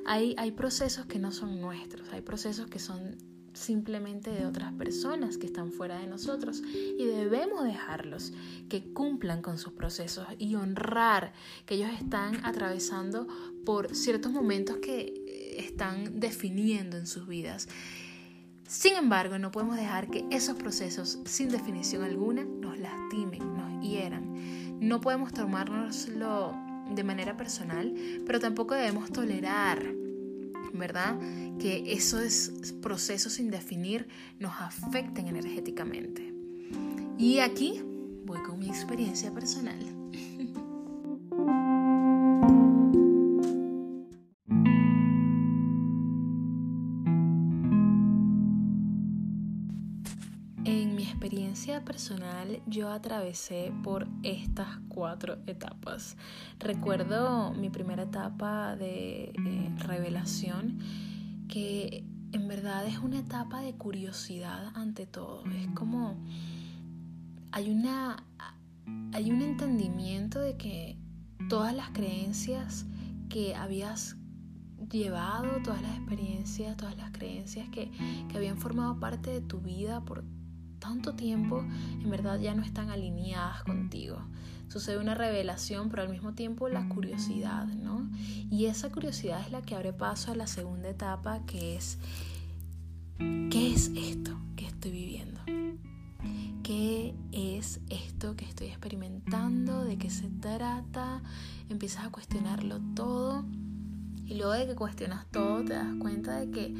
Hay, 0.04 0.34
hay 0.38 0.52
procesos 0.52 1.06
que 1.06 1.18
no 1.18 1.32
son 1.32 1.60
nuestros, 1.60 2.12
hay 2.12 2.20
procesos 2.20 2.66
que 2.66 2.78
son 2.78 3.16
simplemente 3.62 4.30
de 4.30 4.46
otras 4.46 4.72
personas 4.72 5.38
que 5.38 5.46
están 5.46 5.72
fuera 5.72 5.98
de 5.98 6.06
nosotros 6.06 6.62
y 6.64 7.04
debemos 7.04 7.64
dejarlos 7.64 8.32
que 8.68 8.92
cumplan 8.92 9.42
con 9.42 9.58
sus 9.58 9.72
procesos 9.72 10.26
y 10.38 10.54
honrar 10.54 11.32
que 11.66 11.74
ellos 11.76 11.90
están 11.98 12.44
atravesando 12.44 13.26
por 13.64 13.94
ciertos 13.94 14.32
momentos 14.32 14.76
que 14.78 15.54
están 15.56 16.20
definiendo 16.20 16.96
en 16.96 17.06
sus 17.06 17.26
vidas. 17.26 17.68
Sin 18.66 18.96
embargo, 18.96 19.38
no 19.38 19.50
podemos 19.50 19.76
dejar 19.76 20.10
que 20.10 20.24
esos 20.30 20.56
procesos 20.56 21.18
sin 21.24 21.50
definición 21.50 22.02
alguna 22.02 22.44
nos 22.44 22.78
lastimen, 22.78 23.40
nos 23.54 23.82
hieran. 23.82 24.80
No 24.80 25.00
podemos 25.00 25.32
tomárnoslo 25.32 26.54
de 26.90 27.04
manera 27.04 27.36
personal, 27.36 27.94
pero 28.26 28.40
tampoco 28.40 28.74
debemos 28.74 29.10
tolerar 29.12 30.01
¿verdad? 30.72 31.18
Que 31.58 31.92
esos 31.92 32.52
procesos 32.80 33.34
sin 33.34 33.50
definir 33.50 34.08
nos 34.38 34.52
afecten 34.60 35.28
energéticamente. 35.28 36.32
Y 37.18 37.38
aquí 37.38 37.80
voy 38.24 38.42
con 38.42 38.58
mi 38.58 38.68
experiencia 38.68 39.32
personal. 39.32 40.01
Experiencia 51.22 51.84
personal 51.84 52.60
yo 52.66 52.90
atravesé 52.90 53.72
por 53.84 54.08
estas 54.24 54.80
cuatro 54.88 55.38
etapas. 55.46 56.16
Recuerdo 56.58 57.52
mi 57.52 57.70
primera 57.70 58.02
etapa 58.02 58.74
de 58.74 59.26
eh, 59.26 59.72
revelación 59.78 60.80
que 61.46 62.04
en 62.32 62.48
verdad 62.48 62.84
es 62.88 62.98
una 62.98 63.20
etapa 63.20 63.60
de 63.60 63.74
curiosidad 63.74 64.72
ante 64.74 65.06
todo. 65.06 65.44
Es 65.52 65.68
como 65.76 66.16
hay 67.52 67.70
una 67.70 68.24
hay 69.12 69.30
un 69.30 69.42
entendimiento 69.42 70.40
de 70.40 70.56
que 70.56 70.98
todas 71.48 71.72
las 71.72 71.90
creencias 71.90 72.84
que 73.28 73.54
habías 73.54 74.16
llevado, 74.90 75.62
todas 75.62 75.82
las 75.82 75.96
experiencias, 75.98 76.76
todas 76.76 76.96
las 76.96 77.12
creencias 77.12 77.68
que, 77.68 77.92
que 78.28 78.36
habían 78.36 78.58
formado 78.58 78.98
parte 78.98 79.30
de 79.30 79.40
tu 79.40 79.60
vida 79.60 80.04
por 80.04 80.24
tanto 80.82 81.14
tiempo, 81.14 81.60
en 81.60 82.10
verdad 82.10 82.40
ya 82.40 82.54
no 82.54 82.62
están 82.62 82.90
alineadas 82.90 83.62
contigo. 83.62 84.18
Sucede 84.68 84.98
una 84.98 85.14
revelación, 85.14 85.88
pero 85.90 86.02
al 86.02 86.08
mismo 86.08 86.34
tiempo 86.34 86.68
la 86.68 86.88
curiosidad, 86.88 87.66
¿no? 87.66 88.10
Y 88.50 88.66
esa 88.66 88.90
curiosidad 88.90 89.40
es 89.40 89.52
la 89.52 89.62
que 89.62 89.76
abre 89.76 89.92
paso 89.92 90.32
a 90.32 90.34
la 90.34 90.48
segunda 90.48 90.88
etapa, 90.88 91.44
que 91.46 91.76
es, 91.76 91.98
¿qué 93.18 93.72
es 93.72 93.92
esto 93.94 94.36
que 94.56 94.66
estoy 94.66 94.90
viviendo? 94.90 95.40
¿Qué 96.64 97.14
es 97.30 97.80
esto 97.88 98.34
que 98.34 98.44
estoy 98.44 98.68
experimentando? 98.68 99.84
¿De 99.84 99.98
qué 99.98 100.10
se 100.10 100.28
trata? 100.28 101.22
Empiezas 101.68 102.06
a 102.06 102.10
cuestionarlo 102.10 102.80
todo. 102.94 103.44
Y 104.26 104.34
luego 104.34 104.52
de 104.52 104.66
que 104.66 104.74
cuestionas 104.74 105.26
todo, 105.30 105.64
te 105.64 105.74
das 105.74 105.94
cuenta 106.00 106.40
de 106.40 106.50
que 106.50 106.74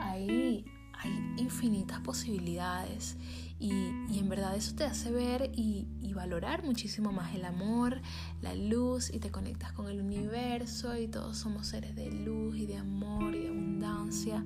hay 0.00 0.64
hay 0.98 1.34
infinitas 1.36 2.00
posibilidades 2.00 3.16
y, 3.60 3.70
en 3.70 4.28
verdad 4.28 4.56
eso 4.56 4.74
te 4.74 4.84
hace 4.84 5.10
ver 5.10 5.50
y, 5.54 5.86
valorar 6.14 6.64
muchísimo 6.64 7.12
más 7.12 7.32
el 7.36 7.44
amor, 7.44 8.00
la 8.42 8.52
luz 8.52 9.08
y 9.14 9.20
te 9.20 9.30
conectas 9.30 9.70
con 9.70 9.86
el 9.86 10.00
universo 10.00 10.96
y 10.96 11.06
todos 11.06 11.38
somos 11.38 11.68
seres 11.68 11.94
de 11.94 12.10
luz 12.10 12.56
y 12.56 12.66
de 12.66 12.76
amor 12.76 13.36
y 13.36 13.42
de 13.42 13.48
abundancia. 13.48 14.44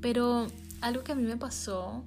Pero 0.00 0.46
algo 0.80 1.02
que 1.02 1.10
a 1.10 1.16
mí 1.16 1.24
me 1.24 1.36
pasó, 1.36 2.04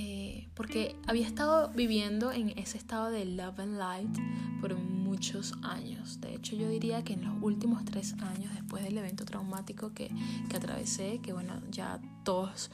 eh, 0.00 0.46
porque 0.54 0.94
había 1.08 1.26
estado 1.26 1.72
viviendo 1.74 2.30
en 2.30 2.56
ese 2.56 2.78
estado 2.78 3.10
de 3.10 3.24
love 3.24 3.58
and 3.58 3.78
light 3.78 4.16
por 4.60 4.76
muchos 4.76 5.54
años. 5.62 6.20
De 6.20 6.36
hecho, 6.36 6.54
yo 6.54 6.68
diría 6.68 7.02
que 7.02 7.14
en 7.14 7.24
los 7.24 7.34
últimos 7.42 7.84
tres 7.84 8.14
años, 8.20 8.54
después 8.54 8.84
del 8.84 8.96
evento 8.96 9.24
traumático 9.24 9.92
que, 9.94 10.08
que 10.48 10.56
atravesé, 10.56 11.18
que 11.20 11.32
bueno, 11.32 11.60
ya 11.72 12.00
todos 12.22 12.70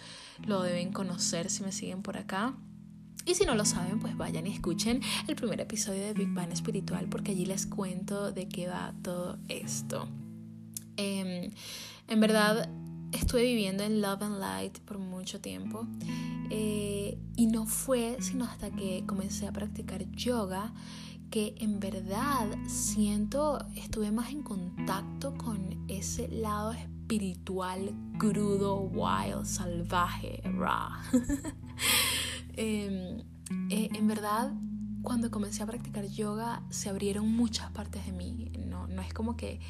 lo 0.47 0.63
deben 0.63 0.93
conocer 0.93 1.49
si 1.49 1.63
me 1.63 1.73
siguen 1.73 2.03
por 2.03 2.19
acá. 2.19 2.55
Y 3.25 3.35
si 3.37 3.47
no 3.47 3.55
lo 3.55 3.65
saben, 3.65 4.01
pues 4.01 4.15
vayan 4.19 4.47
y 4.47 4.53
escuchen 4.53 5.01
el 5.27 5.35
primer 5.35 5.63
episodio 5.63 6.03
de 6.03 6.13
Big 6.13 6.29
Bang 6.29 6.53
Espiritual 6.53 7.09
porque 7.09 7.33
allí 7.33 7.47
les 7.47 7.65
cuento 7.65 8.33
de 8.33 8.49
qué 8.49 8.69
va 8.69 8.93
todo 9.03 9.39
esto. 9.49 10.11
Em, 10.99 11.53
en 12.07 12.21
verdad, 12.21 12.69
estuve 13.15 13.45
viviendo 13.45 13.83
en 13.83 14.01
Love 14.01 14.23
and 14.23 14.39
Light 14.39 14.79
por 14.81 14.99
mucho 14.99 15.41
tiempo 15.41 15.87
eh, 16.51 17.19
y 17.37 17.47
no 17.47 17.67
fue 17.67 18.17
sino 18.21 18.45
hasta 18.45 18.71
que 18.71 19.05
comencé 19.07 19.47
a 19.47 19.53
practicar 19.53 20.05
yoga 20.13 20.73
que 21.31 21.57
en 21.59 21.81
verdad 21.81 22.47
siento, 22.69 23.59
estuve 23.75 24.13
más 24.13 24.31
en 24.31 24.43
contacto 24.43 25.35
con 25.35 25.85
ese 25.89 26.29
lado 26.29 26.71
espiritual, 26.71 27.93
crudo, 28.19 28.83
wild, 28.83 29.45
salvaje, 29.45 30.41
raw. 30.45 30.91
Em, 32.57 33.19
eh, 33.69 33.89
en 33.93 34.07
verdad, 34.07 34.53
cuando 35.05 35.31
comencé 35.31 35.63
a 35.63 35.67
practicar 35.67 36.07
yoga, 36.07 36.63
se 36.71 36.89
abrieron 36.89 37.31
muchas 37.31 37.71
partes 37.71 38.05
de 38.07 38.13
mí. 38.13 38.51
No, 38.67 38.89
no 38.89 39.03
es 39.03 39.13
como 39.13 39.37
que 39.37 39.61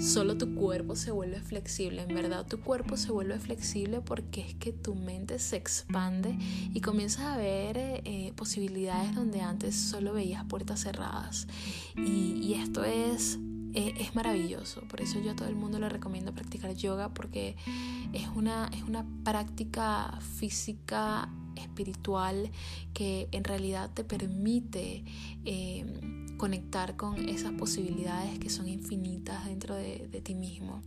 solo 0.00 0.36
tu 0.36 0.54
cuerpo 0.54 0.96
se 0.96 1.10
vuelve 1.10 1.40
flexible. 1.40 2.02
En 2.02 2.14
verdad, 2.14 2.46
tu 2.46 2.60
cuerpo 2.60 2.96
se 2.96 3.12
vuelve 3.12 3.38
flexible 3.38 4.00
porque 4.00 4.40
es 4.40 4.54
que 4.54 4.72
tu 4.72 4.94
mente 4.94 5.38
se 5.38 5.56
expande 5.56 6.36
y 6.72 6.80
comienzas 6.80 7.26
a 7.26 7.36
ver 7.36 7.76
eh, 7.78 8.32
posibilidades 8.34 9.14
donde 9.14 9.42
antes 9.42 9.76
solo 9.76 10.14
veías 10.14 10.44
puertas 10.46 10.80
cerradas. 10.80 11.46
Y, 11.96 12.32
y 12.42 12.54
esto 12.54 12.82
es 12.82 13.38
e, 13.74 13.94
es, 14.00 14.14
maravilloso. 14.14 14.80
Por 14.88 15.00
eso 15.00 15.20
yo 15.20 15.32
a 15.32 15.36
todo 15.36 15.48
el 15.48 15.54
mundo 15.54 15.78
le 15.78 15.88
recomiendo 15.88 16.32
practicar 16.32 16.74
yoga 16.74 17.10
porque 17.10 17.56
es 18.12 18.26
una, 18.34 18.70
es 18.72 18.82
una 18.82 19.04
práctica 19.24 20.18
física, 20.36 21.28
espiritual 21.58 22.50
que 22.94 23.28
en 23.32 23.44
realidad 23.44 23.90
te 23.92 24.04
permite 24.04 25.04
eh, 25.44 25.84
conectar 26.36 26.96
con 26.96 27.28
esas 27.28 27.52
posibilidades 27.52 28.38
que 28.38 28.50
son 28.50 28.68
infinitas 28.68 29.46
dentro 29.46 29.74
de, 29.74 30.20
ti 30.22 30.34
mismo. 30.34 30.82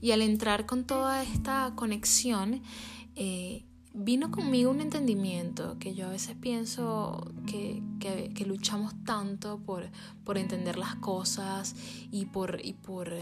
Y 0.00 0.10
al 0.10 0.22
entrar 0.22 0.66
con 0.66 0.84
toda 0.84 1.22
esta 1.22 1.72
conexión, 1.76 2.62
eh, 3.14 3.64
vino 3.94 4.30
conmigo 4.30 4.70
un 4.70 4.80
entendimiento 4.80 5.78
que 5.78 5.94
yo 5.94 6.06
a 6.06 6.10
veces 6.10 6.36
pienso 6.36 7.32
que, 7.46 7.82
luchamos 8.46 8.94
tanto 9.04 9.58
por, 9.60 9.88
por, 10.24 10.38
entender 10.38 10.76
las 10.76 10.96
cosas 10.96 11.74
y 12.10 12.26
por, 12.26 12.60
y 12.64 12.72
por, 12.72 13.12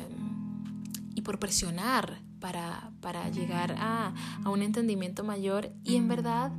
y 1.15 1.21
por 1.21 1.39
presionar 1.39 2.21
para, 2.41 2.91
para 3.01 3.29
llegar 3.31 3.73
a, 3.79 4.15
a, 4.45 4.51
un 4.51 4.63
entendimiento 4.63 5.23
mayor 5.23 5.71
y 5.85 5.97
en 5.97 6.09
verdad 6.09 6.53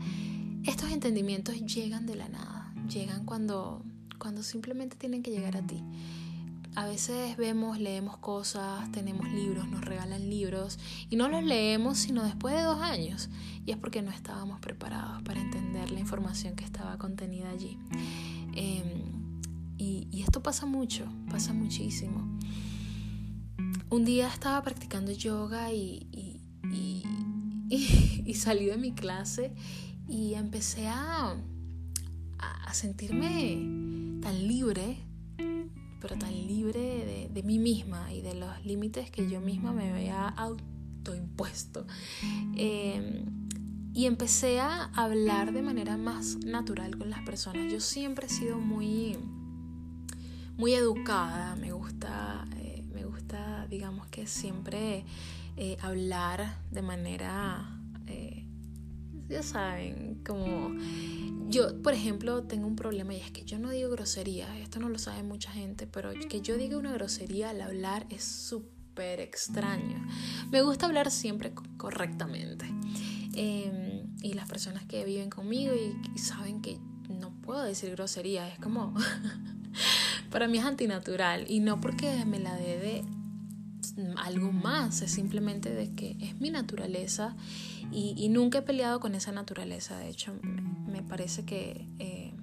estos 0.63 0.91
entendimientos 0.91 1.60
llegan 1.65 2.06
de 2.06 2.15
la 2.15 2.30
nada, 2.30 2.74
llegan 2.88 3.26
cuando, 3.26 3.84
cuando 4.20 4.44
simplemente 4.44 4.96
tienen 4.96 5.24
que 5.24 5.32
llegar 5.32 5.58
a 5.58 5.65
ti. 5.65 5.84
A 6.74 6.86
veces 6.86 7.36
vemos, 7.36 7.80
leemos 7.80 8.17
cosas, 8.17 8.89
tenemos 8.94 9.30
libros, 9.34 9.67
nos 9.67 9.84
regalan 9.84 10.30
libros 10.30 10.80
y 11.10 11.17
no 11.17 11.28
los 11.28 11.44
leemos 11.44 11.98
sino 11.98 12.24
después 12.24 12.56
de 12.56 12.62
dos 12.62 12.80
años. 12.80 13.30
Y 13.65 13.72
es 13.72 13.78
porque 13.78 14.02
no 14.02 14.12
estábamos 14.12 14.60
preparados 14.62 15.22
para 15.24 15.41
entender 15.41 15.91
la 15.91 16.00
información 16.00 16.56
que 16.56 16.63
estaba 16.63 16.98
contenida 16.98 17.50
allí. 17.50 17.78
Em, 18.56 19.12
y, 19.78 20.08
y 20.12 20.22
esto 20.22 20.41
pasa 20.41 20.65
mucho, 20.65 21.06
pasa 21.30 21.52
muchísimo. 21.54 22.39
Un 23.91 24.06
día 24.06 24.27
estaba 24.27 24.63
practicando 24.63 25.12
yoga 25.12 25.71
y, 25.71 26.08
y, 26.71 27.04
y, 28.25 28.34
salí 28.34 28.65
de 28.65 28.77
mi 28.77 28.93
clase 28.93 29.54
y 30.08 30.34
empecé 30.34 30.88
a, 30.88 31.36
a 32.39 32.73
sentirme 32.73 34.19
tan 34.21 34.47
libre 34.47 34.97
pero 36.01 36.17
tan 36.17 36.34
libre 36.34 37.30
de, 37.32 37.43
mí 37.43 37.60
misma 37.60 38.12
y 38.12 38.21
de 38.21 38.34
los 38.34 38.65
límites 38.65 39.12
que 39.12 39.30
yo 39.30 39.39
misma 39.39 39.71
me 39.71 39.91
había 39.91 40.27
autoimpuesto. 40.27 41.86
Em, 42.56 43.25
y 43.93 44.06
empecé 44.08 44.60
a 44.60 44.86
hablar 44.95 45.54
de 45.54 45.62
manera 45.62 45.97
más 45.97 46.38
natural 46.38 46.97
con 46.97 47.10
las 47.10 47.21
personas. 47.21 47.71
Yo 47.71 47.80
siempre 47.80 48.25
he 48.25 48.30
sido 48.30 48.58
muy, 48.58 49.15
muy 50.58 50.73
educada, 50.73 51.56
me 51.56 51.71
gusta, 51.71 52.47
digamos 53.70 54.08
que 54.08 54.28
siempre 54.28 55.06
eh, 55.58 55.78
hablar 55.82 56.58
de 56.72 56.82
manera 56.82 57.80
eh, 58.08 58.46
ya 59.32 59.44
saben, 59.44 60.22
como 60.26 60.76
yo, 61.50 61.82
por 61.82 61.94
ejemplo, 61.94 62.44
tengo 62.44 62.67
un 62.67 62.76
problema 62.76 63.13
y 63.13 63.17
es 63.17 63.32
que 63.32 63.44
yo 63.44 63.60
no 63.60 63.70
digo 63.70 63.89
grosería, 63.89 64.58
esto 64.60 64.80
no 64.80 64.89
lo 64.89 65.00
sabe 65.00 65.24
mucha 65.24 65.52
gente, 65.52 65.88
pero 65.88 66.12
que 66.30 66.41
yo 66.41 66.58
diga 66.58 66.78
una 66.78 66.91
grosería 66.94 67.50
al 67.50 67.62
hablar 67.62 68.06
es 68.10 68.24
súper 68.24 69.20
extraño. 69.20 70.06
Me 70.52 70.62
gusta 70.62 70.86
hablar 70.86 71.12
siempre 71.12 71.54
correctamente. 71.78 72.65
Em, 73.34 74.08
y 74.22 74.34
las 74.34 74.48
personas 74.50 74.86
que 74.86 75.06
viven 75.06 75.30
conmigo 75.30 75.74
y, 75.74 76.17
saben 76.17 76.62
que 76.62 76.80
no 77.10 77.32
puedo 77.41 77.63
decir 77.63 77.91
grosería, 77.91 78.48
es 78.48 78.60
como, 78.60 78.94
para 80.30 80.48
mí 80.48 80.58
es 80.58 80.65
antinatural 80.65 81.46
y 81.50 81.60
no 81.60 81.80
porque 81.80 82.26
me 82.26 82.39
la 82.39 82.56
dé 82.56 82.78
de 82.78 83.20
algo 84.17 84.51
más, 84.51 85.01
es 85.01 85.12
simplemente 85.12 85.73
de 85.73 85.93
que 85.93 86.15
es 86.19 86.39
mi 86.39 86.49
naturaleza 86.49 87.36
y, 87.91 88.30
nunca 88.30 88.60
he 88.60 88.62
peleado 88.62 88.99
con 88.99 89.15
esa 89.15 89.32
naturaleza, 89.32 89.97
de 89.97 90.10
hecho 90.10 90.34
me 90.88 91.04
parece 91.04 91.43
que, 91.45 91.88
eh, 91.99 92.34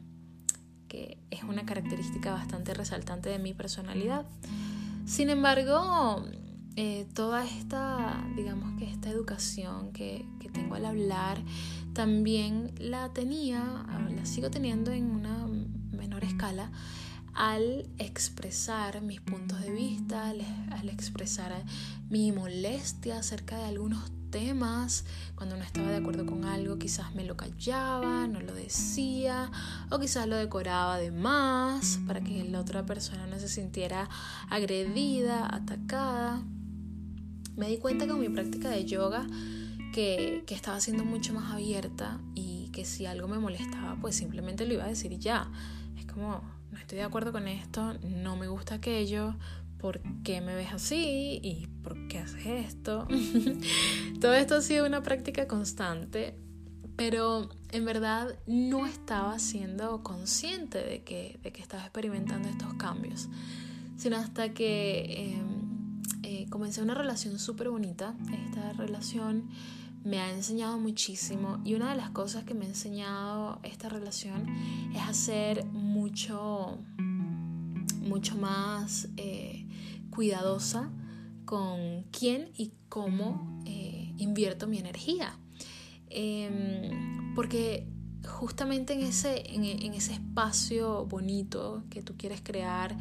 que 0.89 1.19
es 1.31 1.43
una 1.45 1.65
característica 1.65 2.33
bastante 2.33 2.75
resaltante 2.75 3.31
de 3.31 3.39
mi 3.39 3.55
personalidad. 3.55 4.27
Sin 5.07 5.31
embargo, 5.31 6.25
eh, 6.77 7.07
toda 7.15 7.45
esta, 7.47 8.23
digamos 8.37 8.79
que 8.79 8.91
esta 8.91 9.09
educación 9.09 9.93
que, 9.93 10.27
que, 10.39 10.49
tengo 10.51 10.75
al 10.75 10.85
hablar, 10.85 11.43
también 11.95 12.73
la 12.79 13.13
tenía, 13.13 13.87
la 14.15 14.27
sigo 14.27 14.51
teniendo 14.51 14.93
en 14.93 15.11
una 15.11 15.49
menor 15.91 16.25
escala, 16.25 16.71
al 17.39 17.87
expresar 17.99 19.01
mis 19.01 19.21
puntos 19.21 19.61
de 19.61 19.71
vista, 19.71 20.29
al, 20.29 20.39
le 20.83 20.93
expresara 20.93 21.63
mi 22.11 22.33
molestia 22.33 23.19
acerca 23.19 23.57
de 23.57 23.65
algunos 23.65 24.11
temas, 24.31 25.05
cuando 25.37 25.57
no 25.57 25.63
estaba 25.63 25.89
de 25.89 25.99
acuerdo 25.99 26.27
con 26.27 26.45
algo, 26.45 26.81
quizás 26.81 27.15
me 27.15 27.25
lo 27.25 27.37
callaba, 27.37 28.27
no 28.27 28.41
lo 28.41 28.53
decía, 28.53 29.53
o 29.89 30.01
quizás 30.01 30.27
lo 30.27 30.35
decoraba 30.35 30.99
de 30.99 31.13
más 31.13 32.01
para 32.09 32.21
que 32.23 32.43
la 32.43 32.59
otra 32.59 32.85
persona 32.85 33.29
no 33.29 33.39
se 33.39 33.47
sintiera 33.47 34.09
agredida, 34.51 35.47
atacada. 35.47 36.43
Me 37.55 37.69
di 37.69 37.79
cuenta 37.79 38.09
con 38.09 38.21
mi 38.21 38.29
práctica 38.29 38.69
de 38.69 38.85
yoga 38.85 39.25
que, 39.95 40.43
que 40.45 40.57
estaba 40.57 40.81
siendo 40.81 41.05
mucho 41.05 41.33
más 41.35 41.53
abierta 41.53 42.21
y 42.35 42.71
que 42.73 42.85
si 42.85 43.07
algo 43.07 43.29
me 43.29 43.39
molestaba, 43.39 43.97
pues 44.01 44.17
simplemente 44.17 44.67
lo 44.67 44.75
iba 44.75 44.85
a 44.85 44.89
decir 44.89 45.17
ya. 45.21 45.49
Es 45.97 46.05
como, 46.05 46.58
no 46.71 46.79
estoy 46.79 46.99
de 46.99 47.05
acuerdo 47.05 47.33
con 47.33 47.49
esto, 47.49 47.95
no 48.03 48.37
me 48.37 48.49
gusta 48.49 48.77
aquello, 48.77 49.35
¿por 49.79 50.01
qué 50.23 50.41
me 50.41 50.55
ves 50.55 50.73
así? 50.73 51.41
¿Y 51.43 51.67
por 51.83 52.09
qué 52.09 52.19
haces 52.19 52.47
esto? 52.47 53.07
Todo 54.21 54.35
esto 54.35 54.57
ha 54.57 54.61
sido 54.61 54.87
una 54.87 55.03
práctica 55.03 55.47
constante, 55.47 56.37
pero 56.97 57.49
en 57.71 57.85
verdad 57.85 58.37
no 58.47 58.87
estaba 58.87 59.39
siendo 59.39 60.03
consciente 60.03 60.79
de 60.79 61.03
que, 61.03 61.39
de 61.43 61.53
que 61.53 61.63
estaba 61.63 61.85
experimentando 61.85 62.49
estos 62.49 62.75
cambios, 62.75 63.29
sino 63.97 64.17
hasta 64.17 64.53
que 64.53 65.33
em, 65.33 66.03
eh, 66.25 66.47
comencé 66.51 66.83
una 66.83 66.95
relación 66.95 67.39
súper 67.39 67.71
bonita. 67.71 68.15
Esta 68.47 68.73
relación 68.73 69.49
me 70.05 70.21
ha 70.21 70.31
enseñado 70.33 70.79
muchísimo 70.79 71.61
y 71.65 71.75
una 71.75 71.91
de 71.91 71.97
las 71.97 72.11
cosas 72.11 72.45
que 72.45 72.55
me 72.55 72.65
ha 72.65 72.69
enseñado 72.69 73.61
esta 73.63 73.89
relación 73.89 74.47
es 74.95 75.03
hacer 75.03 75.65
mucho 75.67 76.79
mucho 78.01 78.37
más 78.37 79.09
eh, 79.17 79.67
cuidadosa 80.11 80.91
con 81.45 82.05
quién 82.11 82.51
y 82.57 82.73
cómo 82.89 83.63
eh, 83.65 84.13
invierto 84.19 84.67
mi 84.67 84.79
energía. 84.79 85.39
Em, 86.11 87.35
porque 87.35 87.87
justamente 88.27 88.95
en 88.95 89.01
ese, 89.01 89.55
en, 89.55 89.93
ese 89.95 90.15
espacio 90.15 91.07
bonito 91.07 91.85
que 91.91 92.03
tú 92.03 92.17
quieres 92.17 92.41
crear, 92.43 92.97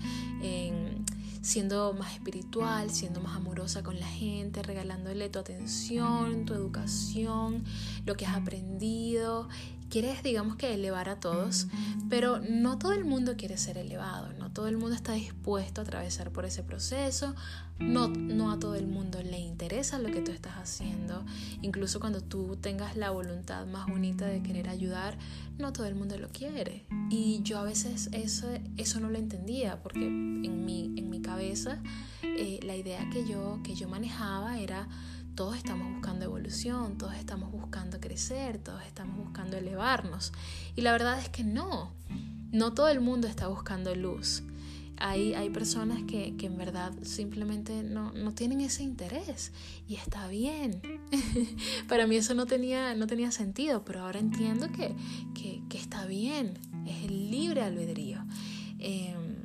siendo 1.47 1.93
más 1.93 2.13
espiritual, 2.13 2.91
siendo 2.91 3.21
más 3.21 3.38
amorosa 3.38 3.81
con 3.81 3.97
la 3.97 4.05
gente, 4.05 4.62
regalándole 4.63 5.29
tu 5.29 5.39
atención, 5.39 6.45
tu 6.45 6.53
educación, 6.53 7.63
lo 8.05 8.15
que 8.17 8.25
has 8.25 8.36
aprendido 8.36 9.47
quieres, 9.89 10.23
digamos 10.23 10.56
que, 10.56 10.73
elevar 10.73 11.10
a 11.10 11.19
todos, 11.19 11.67
pero 12.10 12.39
no 12.39 12.78
todo 12.78 12.93
el 12.93 13.06
mundo 13.06 13.36
quiere 13.38 13.58
ser 13.58 13.78
elevado, 13.78 14.34
no 14.34 14.52
todo 14.52 14.67
el 14.67 14.78
mundo 14.78 14.95
está 14.95 15.13
dispuesto 15.13 15.82
a 15.82 15.84
atravesar 15.84 16.32
por 16.32 16.45
ese 16.45 16.63
proceso, 16.63 17.36
no, 17.80 18.08
no 18.08 18.52
a 18.52 18.60
todo 18.60 18.76
el 18.76 18.88
mundo 18.88 19.21
le 19.21 19.39
interesa 19.39 20.00
lo 20.00 20.10
que 20.10 20.21
tú 20.21 20.32
estás 20.32 20.56
haciendo, 20.56 21.23
incluso 21.62 22.00
cuando 22.00 22.21
tú 22.21 22.58
tengas 22.60 22.97
la 22.97 23.12
voluntad 23.12 23.65
más 23.67 23.88
bonita 23.88 24.26
de 24.26 24.41
querer 24.41 24.69
ayudar, 24.69 25.17
no 25.58 25.73
todo 25.73 25.86
el 25.86 25.95
mundo 25.95 26.17
lo 26.17 26.30
quiere. 26.30 26.86
Y 27.10 27.41
yo 27.43 27.60
a 27.60 27.63
veces 27.63 28.10
eso, 28.13 28.47
eso 28.78 29.00
no 29.00 29.10
lo 29.10 29.17
entendía, 29.17 29.82
porque 29.82 30.06
en 30.06 30.65
mi, 30.65 30.93
en 30.97 31.10
mi 31.10 31.21
cabeza 31.21 31.82
eh, 32.23 32.60
la 32.63 32.76
idea 32.76 33.08
que 33.12 33.28
yo, 33.28 33.60
que 33.63 33.76
yo 33.76 33.88
manejaba 33.88 34.60
era 34.60 34.88
todos 35.38 35.56
estamos 35.56 35.93
buscando 35.93 36.26
evolución, 36.26 36.97
todos 36.97 37.13
estamos 37.13 37.52
buscando 37.52 38.00
crecer, 38.00 38.58
todos 38.58 38.82
estamos 38.88 39.17
buscando 39.17 39.56
elevarnos. 39.56 40.34
Y 40.76 40.82
la 40.82 40.91
verdad 40.91 41.19
es 41.19 41.30
que 41.30 41.43
no, 41.43 41.93
no 42.52 42.73
todo 42.73 42.88
el 42.88 43.02
mundo 43.02 43.28
está 43.28 43.47
buscando 43.47 43.93
luz. 43.93 44.41
Hay, 44.97 45.36
hay 45.36 45.52
personas 45.52 46.02
que, 46.08 46.34
en 46.39 46.58
verdad 46.58 46.91
simplemente 47.04 47.84
no, 47.84 48.12
tienen 48.34 48.62
ese 48.62 48.82
interés 48.82 49.52
y 49.88 49.93
está 49.93 50.28
bien. 50.28 50.82
Para 51.88 52.08
mí 52.08 52.15
eso 52.15 52.34
no 52.34 52.47
tenía, 52.47 52.95
no 52.95 53.06
tenía 53.06 53.30
sentido, 53.30 53.86
pero 53.86 54.02
ahora 54.02 54.17
entiendo 54.17 54.69
que, 54.71 54.95
está 55.78 56.08
bien, 56.08 56.58
es 56.88 57.04
el 57.06 57.30
libre 57.30 57.62
albedrío. 57.62 58.26
Em, 58.80 59.37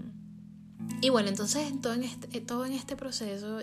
y 1.02 1.08
bueno, 1.10 1.28
entonces 1.28 1.72
todo 1.80 1.94
en 1.94 2.04
este, 2.04 2.40
todo 2.40 2.64
en 2.64 2.72
este 2.72 2.94
proceso 2.94 3.58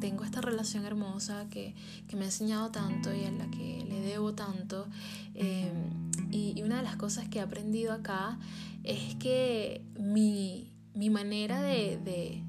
tengo 0.00 0.22
esta 0.22 0.42
relación 0.42 0.84
hermosa 0.84 1.46
que, 1.48 1.74
me 2.12 2.20
ha 2.20 2.24
enseñado 2.26 2.70
tanto 2.70 3.14
y 3.14 3.24
a 3.24 3.30
la 3.30 3.50
que 3.50 3.82
le 3.88 4.00
debo 4.00 4.34
tanto. 4.34 4.86
Em, 5.34 6.10
y, 6.30 6.62
una 6.62 6.76
de 6.76 6.82
las 6.82 6.96
cosas 6.96 7.26
que 7.28 7.38
he 7.38 7.40
aprendido 7.40 7.94
acá 7.94 8.38
es 8.82 9.14
que 9.14 9.82
mi, 9.98 10.70
manera 11.10 11.62
de, 11.62 12.42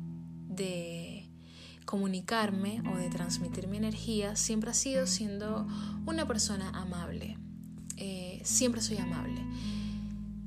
comunicarme 1.85 2.81
o 2.91 2.97
de 2.97 3.09
transmitir 3.09 3.67
mi 3.69 3.77
energía 3.77 4.35
siempre 4.35 4.71
ha 4.71 4.73
sido 4.73 5.07
siendo 5.07 5.65
una 6.05 6.27
persona 6.27 6.71
amable. 6.71 7.37
Eh, 7.95 8.41
siempre 8.43 8.81
soy 8.81 8.97
amable. 8.97 9.41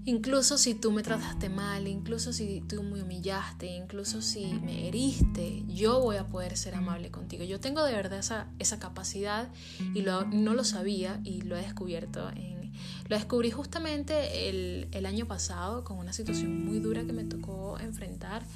Incluso 0.09 0.57
si 0.57 0.75
tú 0.75 0.91
me 0.91 1.03
trataste 1.03 1.51
mal, 1.51 1.87
incluso 1.87 2.33
si 2.33 2.63
tú 2.63 2.83
me 2.83 3.03
humillaste, 3.03 3.67
incluso 3.67 4.23
si 4.23 4.47
me 4.55 4.89
heriste, 4.89 5.65
yo 5.69 6.01
voy 6.01 6.17
a 6.17 6.27
poder 6.27 6.57
ser 6.57 6.77
amable 6.77 7.11
contigo. 7.11 7.45
Yo 7.45 7.61
tengo 7.61 7.85
de 7.85 7.93
verdad 7.93 8.21
esa, 8.21 8.47
esa 8.59 8.79
capacidad 8.79 9.51
y 9.95 10.01
lo, 10.01 10.25
no 10.25 10.55
lo 10.55 10.65
sabía 10.65 11.21
y 11.25 11.43
lo 11.43 11.59
he 11.59 11.61
descubierto. 11.61 12.31
En, 12.31 12.73
lo 13.07 13.17
descubrí 13.17 13.51
justamente 13.51 14.49
el, 14.49 14.89
el, 14.93 15.05
año 15.05 15.27
pasado 15.27 15.85
con 15.85 15.99
una 15.99 16.15
situación 16.15 16.65
muy 16.65 16.79
dura 16.79 17.05
que 17.05 17.13
me 17.13 17.25
tocó 17.25 17.79
enfrentar 17.79 18.47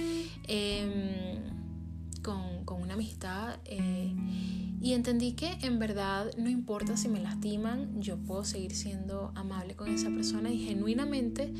em, 0.48 1.36
con, 2.22 2.64
una 2.80 2.94
amistad. 2.94 3.58
Eh, 3.64 4.14
y 4.80 4.94
entendí 4.94 5.32
que 5.32 5.58
en 5.62 5.78
verdad 5.78 6.30
no 6.36 6.50
importa 6.50 6.96
si 6.96 7.08
me 7.08 7.20
lastiman, 7.20 8.00
yo 8.00 8.16
puedo 8.18 8.44
seguir 8.44 8.74
siendo 8.74 9.30
amable 9.34 9.76
con 9.76 9.88
esa 9.88 10.10
persona 10.10 10.50
y 10.50 10.58
genuinamente 10.58 11.52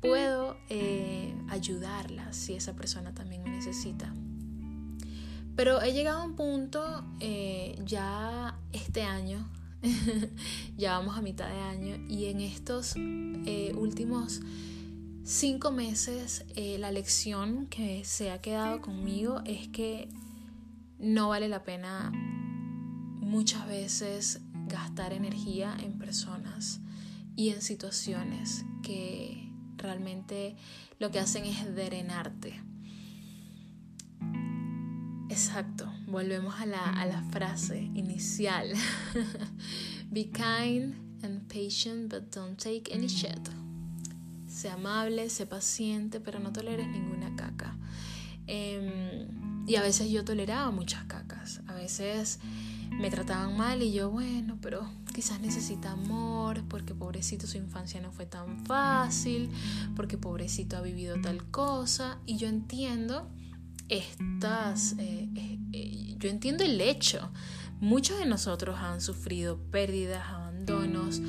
puedo 0.00 0.56
eh, 0.68 1.34
ayudarla 1.48 2.32
si 2.32 2.54
esa 2.54 2.74
persona 2.74 3.14
también 3.14 3.42
me 3.42 3.50
necesita. 3.50 4.12
Pero 5.54 5.82
he 5.82 5.92
llegado 5.92 6.22
a 6.22 6.24
un 6.24 6.34
punto 6.34 7.04
eh, 7.20 7.78
ya 7.84 8.58
este 8.72 9.02
año, 9.02 9.48
ya 10.76 10.98
vamos 10.98 11.16
a 11.16 11.22
mitad 11.22 11.48
de 11.48 11.60
año, 11.60 11.96
y 12.08 12.26
en 12.26 12.40
estos 12.40 12.94
eh, 12.96 13.74
últimos 13.76 14.40
cinco 15.24 15.70
meses 15.70 16.44
la 16.56 16.90
lección 16.90 17.66
que 17.66 18.04
se 18.04 18.30
ha 18.30 18.40
quedado 18.40 18.80
conmigo 18.80 19.40
es 19.44 19.68
que 19.68 20.08
no 20.98 21.28
vale 21.28 21.48
la 21.48 21.64
pena 21.64 22.10
muchas 23.20 23.66
veces 23.66 24.40
gastar 24.68 25.12
energía 25.12 25.76
en 25.82 25.98
personas 25.98 26.80
y 27.36 27.50
en 27.50 27.62
situaciones 27.62 28.64
que 28.82 29.48
realmente 29.76 30.56
lo 30.98 31.10
que 31.10 31.18
hacen 31.18 31.44
es 31.44 31.74
drenarte. 31.74 32.60
Exacto, 35.28 35.90
volvemos 36.06 36.60
a 36.60 36.66
la, 36.66 36.84
a 36.84 37.06
la 37.06 37.22
frase 37.30 37.90
inicial. 37.94 38.68
Be 40.10 40.30
kind 40.30 40.94
and 41.24 41.48
patient, 41.48 42.10
but 42.10 42.30
don't 42.30 42.58
take 42.58 42.94
any 42.94 43.08
shit. 43.08 43.61
Sé 44.62 44.70
amable, 44.70 45.28
sé 45.28 45.44
paciente, 45.44 46.20
pero 46.20 46.38
no 46.38 46.52
toleres 46.52 46.86
ninguna 46.86 47.34
caca. 47.34 47.76
Em, 48.46 49.66
y 49.66 49.74
a 49.74 49.82
veces 49.82 50.08
yo 50.08 50.24
toleraba 50.24 50.70
muchas 50.70 51.02
cacas. 51.06 51.62
A 51.66 51.74
veces 51.74 52.38
me 52.92 53.10
trataban 53.10 53.56
mal 53.56 53.82
y 53.82 53.92
yo, 53.92 54.08
bueno, 54.08 54.58
pero 54.62 54.88
quizás 55.12 55.40
necesita 55.40 55.90
amor, 55.90 56.62
porque 56.68 56.94
pobrecito 56.94 57.48
su 57.48 57.58
infancia 57.58 58.00
no 58.00 58.12
fue 58.12 58.24
tan 58.24 58.64
fácil, 58.64 59.50
porque 59.96 60.16
pobrecito 60.16 60.76
ha 60.76 60.80
vivido 60.80 61.20
tal 61.20 61.42
cosa. 61.50 62.20
Y 62.24 62.36
yo 62.36 62.46
entiendo 62.46 63.28
estas, 63.88 64.92
eh, 64.96 65.28
eh, 65.34 65.58
eh, 65.72 66.14
yo 66.20 66.30
entiendo 66.30 66.62
el 66.62 66.80
hecho. 66.80 67.32
Muchos 67.80 68.16
de 68.20 68.26
nosotros 68.26 68.78
han 68.78 69.00
sufrido 69.00 69.58
pérdidas, 69.72 70.24
abandonos, 70.62 71.20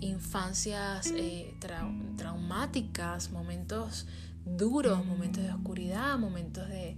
infancias 0.00 1.12
traumáticas, 2.16 3.30
momentos 3.30 4.06
duros, 4.44 5.04
momentos 5.04 5.42
de 5.42 5.52
oscuridad, 5.52 6.18
momentos 6.18 6.68
de 6.68 6.96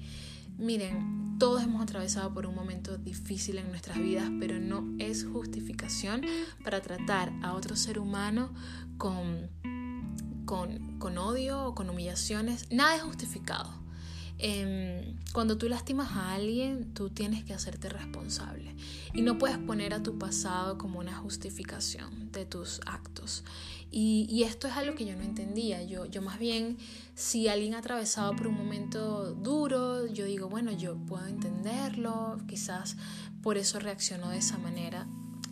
Miren, 0.56 1.36
todos 1.40 1.64
hemos 1.64 1.82
atravesado 1.82 2.32
por 2.32 2.46
un 2.46 2.54
momento 2.54 2.96
difícil 2.96 3.58
en 3.58 3.70
nuestras 3.70 3.98
vidas, 3.98 4.30
pero 4.38 4.60
no 4.60 4.84
es 5.00 5.24
justificación 5.24 6.22
para 6.62 6.80
tratar 6.80 7.32
a 7.42 7.54
otro 7.54 7.74
ser 7.74 7.98
humano 7.98 8.54
con, 8.96 9.50
con, 10.46 11.18
odio 11.18 11.64
o 11.64 11.74
con 11.74 11.90
humillaciones. 11.90 12.70
Nada 12.70 12.94
es 12.94 13.02
justificado. 13.02 13.83
Em, 14.38 15.16
cuando 15.32 15.56
tú 15.56 15.68
lastimas 15.68 16.10
a 16.12 16.34
alguien, 16.34 16.92
tú 16.92 17.08
tienes 17.08 17.44
que 17.44 17.54
hacerte 17.54 17.88
responsable 17.88 18.74
y 19.12 19.22
no 19.22 19.38
puedes 19.38 19.58
poner 19.58 19.94
a 19.94 20.02
tu 20.02 20.18
pasado 20.18 20.76
como 20.76 20.98
una 20.98 21.14
justificación 21.14 22.32
de 22.32 22.44
tus 22.44 22.80
actos. 22.86 23.44
Y, 23.96 24.42
esto 24.42 24.66
es 24.66 24.74
algo 24.74 24.96
que 24.96 25.06
yo 25.06 25.14
no 25.14 25.22
entendía. 25.22 25.84
Yo, 25.84 26.06
yo 26.06 26.20
más 26.20 26.40
bien, 26.40 26.78
si 27.14 27.46
alguien 27.46 27.74
ha 27.74 27.78
atravesado 27.78 28.34
por 28.34 28.48
un 28.48 28.56
momento 28.56 29.32
duro, 29.34 30.06
yo 30.08 30.24
digo, 30.24 30.48
bueno, 30.48 30.72
yo 30.72 30.96
puedo 30.96 31.24
entenderlo, 31.26 32.38
quizás 32.48 32.96
por 33.40 33.56
eso 33.56 33.78
reaccionó 33.78 34.30
de 34.30 34.38
esa 34.38 34.58
manera. 34.58 35.06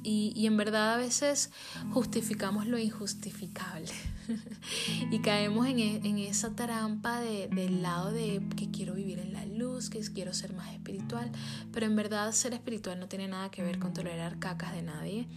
Y, 0.05 0.47
en 0.47 0.57
verdad 0.57 0.95
a 0.95 0.97
veces 0.97 1.51
justificamos 1.93 2.67
lo 2.67 2.77
injustificable 2.77 3.93
y 5.13 5.21
caemos 5.21 5.67
en, 5.69 5.79
e, 5.79 6.29
esa 6.29 6.57
trampa 6.57 7.21
del 7.21 7.83
lado 7.83 8.11
de 8.11 8.43
que 8.57 8.71
quiero 8.71 8.95
vivir 8.95 9.21
en 9.21 9.33
la 9.33 9.47
luz, 9.47 9.91
que 9.91 10.01
quiero 10.01 10.35
ser 10.35 10.55
más 10.55 10.73
espiritual, 10.73 11.31
pero 11.73 11.87
en 11.87 11.95
verdad 11.95 12.33
ser 12.33 12.53
espiritual 12.53 12.99
no 12.99 13.07
tiene 13.07 13.29
nada 13.29 13.51
que 13.51 13.63
ver 13.63 13.79
con 13.79 13.93
tolerar 13.93 14.39
cacas 14.39 14.73
de 14.73 14.83
nadie, 14.83 15.29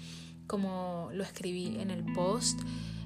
como 0.47 1.10
lo 1.13 1.23
escribí 1.23 1.80
en 1.80 1.91
el 1.91 2.04
post. 2.13 2.60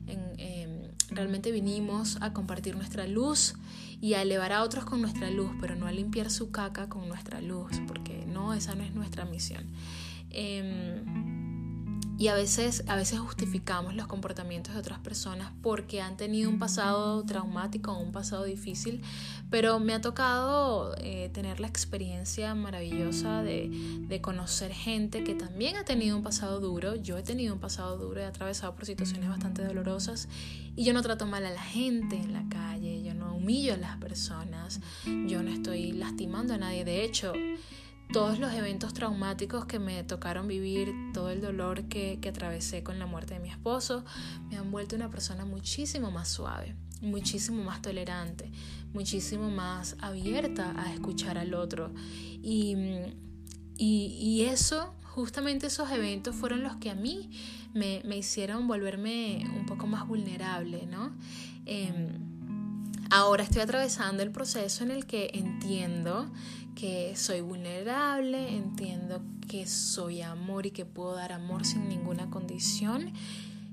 Em, 0.07 0.89
realmente 1.11 1.51
vinimos 1.51 2.17
a 2.21 2.33
compartir 2.33 2.75
nuestra 2.75 3.07
luz 3.07 3.55
y 4.01 4.13
a 4.13 4.21
elevar 4.21 4.53
a 4.53 4.63
otros 4.63 4.85
con 4.85 5.01
nuestra 5.01 5.29
luz, 5.29 5.51
pero 5.59 5.75
no 5.75 5.87
a 5.87 5.91
limpiar 5.91 6.31
su 6.31 6.51
caca 6.51 6.87
con 6.87 7.07
nuestra 7.07 7.41
luz, 7.41 7.81
porque 7.87 8.25
no, 8.25 8.53
esa 8.53 8.75
no 8.75 8.83
es 8.83 8.93
nuestra 8.93 9.25
misión. 9.25 9.65
Em, 10.29 11.38
y 12.19 12.27
a 12.27 12.35
veces, 12.35 12.83
a 12.87 12.97
veces 12.97 13.17
justificamos 13.17 13.95
los 13.95 14.05
comportamientos 14.05 14.73
de 14.73 14.81
otras 14.81 14.99
personas 14.99 15.53
porque 15.61 16.01
han 16.01 16.17
tenido 16.17 16.49
un 16.49 16.59
pasado 16.59 17.23
traumático 17.23 17.93
o 17.93 17.99
un 17.99 18.11
pasado 18.11 18.43
difícil, 18.43 19.01
pero 19.49 19.79
me 19.79 19.93
ha 19.93 20.01
tocado 20.01 20.93
eh, 20.97 21.29
tener 21.33 21.61
la 21.61 21.67
experiencia 21.67 22.53
maravillosa 22.55 23.41
de, 23.41 23.69
de, 24.01 24.19
conocer 24.19 24.73
gente 24.73 25.23
que 25.23 25.33
también 25.33 25.77
ha 25.77 25.85
tenido 25.85 26.17
un 26.17 26.21
pasado 26.21 26.59
duro. 26.59 26.97
Yo 26.97 27.17
he 27.17 27.23
tenido 27.23 27.53
un 27.53 27.61
pasado 27.61 27.97
duro, 27.97 28.19
he 28.19 28.25
atravesado 28.25 28.75
por 28.75 28.85
situaciones 28.85 29.29
bastante 29.29 29.63
dolorosas 29.63 30.27
y 30.75 30.83
yo 30.83 30.91
no 30.91 31.01
trato 31.01 31.25
mal 31.25 31.45
a 31.45 31.51
la 31.51 31.63
gente 31.63 32.17
en 32.17 32.33
la 32.33 32.43
calle, 32.49 33.01
yo 33.01 33.13
no 33.13 33.33
humillo 33.33 33.75
a 33.75 33.77
las 33.77 33.95
personas, 33.95 34.81
yo 35.05 35.41
no 35.41 35.51
estoy 35.51 35.93
lastimando 35.93 36.53
a 36.53 36.57
nadie. 36.57 36.83
De 36.83 37.05
hecho, 37.05 37.31
todos 38.11 38.39
los 38.39 38.51
eventos 38.53 38.93
traumáticos 38.93 39.65
que 39.65 39.77
me 39.77 40.03
tocaron 40.03 40.47
vivir, 40.47 40.93
todo 41.13 41.29
el 41.29 41.41
dolor 41.41 41.83
que, 41.83 42.17
que, 42.19 42.29
atravesé 42.29 42.83
con 42.83 42.97
la 42.97 43.05
muerte 43.05 43.35
de 43.35 43.39
mi 43.39 43.49
esposo, 43.49 44.03
me 44.49 44.57
han 44.57 44.71
vuelto 44.71 44.95
una 44.95 45.09
persona 45.09 45.45
muchísimo 45.45 46.09
más 46.09 46.27
suave, 46.27 46.75
muchísimo 47.01 47.63
más 47.63 47.81
tolerante, 47.81 48.51
muchísimo 48.93 49.51
más 49.51 49.95
abierta 50.01 50.73
a 50.75 50.91
escuchar 50.91 51.37
al 51.37 51.53
otro. 51.53 51.91
Y, 52.41 52.75
y, 53.77 54.41
eso, 54.41 54.95
justamente 55.03 55.67
esos 55.67 55.91
eventos 55.91 56.35
fueron 56.35 56.63
los 56.63 56.77
que 56.77 56.89
a 56.89 56.95
mí 56.95 57.29
me, 57.73 58.01
me 58.05 58.17
hicieron 58.17 58.67
volverme 58.67 59.45
un 59.55 59.67
poco 59.67 59.85
más 59.85 60.07
vulnerable, 60.07 60.87
¿no? 60.87 61.15
Eh, 61.67 62.17
Ahora 63.11 63.43
estoy 63.43 63.61
atravesando 63.63 64.21
el 64.21 64.29
proceso 64.29 64.83
en 64.83 64.91
el 64.91 65.07
que 65.07 65.31
entiendo 65.33 66.31
que 66.75 67.15
soy 67.15 67.41
vulnerable, 67.41 68.55
entiendo 68.55 69.23
que 69.47 69.65
soy 69.65 70.21
amor 70.21 70.67
y 70.67 70.71
que 70.71 70.85
puedo 70.85 71.15
dar 71.15 71.31
amor 71.31 71.65
sin 71.65 71.89
ninguna 71.89 72.29
condición. 72.29 73.11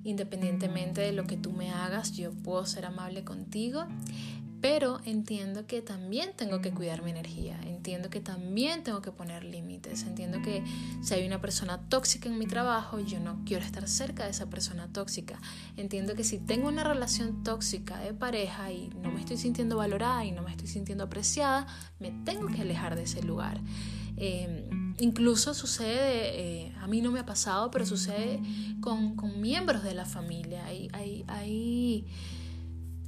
Independientemente 0.05 1.03
de 1.03 1.12
lo 1.12 1.27
que 1.27 1.37
tú 1.37 1.53
me 1.53 1.70
hagas, 1.70 2.16
yo 2.16 2.33
puedo 2.33 2.64
ser 2.64 2.87
amable 2.87 3.25
contigo 3.25 3.87
pero 4.61 5.01
entiendo 5.05 5.66
que 5.66 5.83
también 5.83 6.31
tengo 6.37 6.61
que 6.61 6.73
cuidar 6.73 7.03
mi 7.03 7.11
energía, 7.11 7.61
entiendo 7.64 8.11
que 8.11 8.21
también 8.21 8.83
tengo 8.83 9.03
que 9.03 9.12
poner 9.12 9.45
límites, 9.45 10.03
entiendo 10.05 10.40
que 10.42 10.62
si 11.03 11.14
hay 11.14 11.27
una 11.27 11.40
persona 11.40 11.88
tóxica 11.88 12.29
en 12.29 12.38
mi 12.38 12.47
trabajo, 12.47 12.99
yo 13.01 13.21
no 13.21 13.42
quiero 13.45 13.64
estar 13.64 13.87
cerca 13.88 14.25
de 14.25 14.31
esa 14.31 14.49
persona 14.49 14.88
tóxica, 14.92 15.40
entiendo 15.77 16.14
que 16.14 16.25
si 16.25 16.38
tengo 16.38 16.69
una 16.69 16.85
relación 16.85 17.42
tóxica 17.42 17.99
de 18.01 18.14
pareja 18.14 18.73
y 18.73 18.88
no 19.03 19.11
me 19.11 19.21
estoy 19.21 19.37
sintiendo 19.37 19.77
valorada 19.77 20.25
y 20.25 20.33
no 20.33 20.42
me 20.42 20.51
estoy 20.51 20.69
sintiendo 20.69 21.05
apreciada, 21.05 21.66
me 21.99 22.11
tengo 22.25 22.47
que 22.49 22.62
alejar 22.62 22.97
de 22.97 23.03
ese 23.03 23.23
lugar. 23.23 23.61
Em, 24.16 24.95
incluso 24.99 25.53
sucede, 25.53 26.40
eh, 26.40 26.73
a 26.81 26.87
mí 26.87 27.03
no 27.03 27.12
me 27.12 27.21
ha 27.21 27.27
pasado, 27.27 27.71
pero 27.71 27.85
sucede 27.85 28.40
con, 28.81 29.14
con 29.14 29.40
miembros 29.40 29.83
de 29.83 29.95
la 29.95 30.07
familia. 30.07 30.64
Hay, 30.64 30.88
hay, 30.92 31.25
hay 31.29 32.07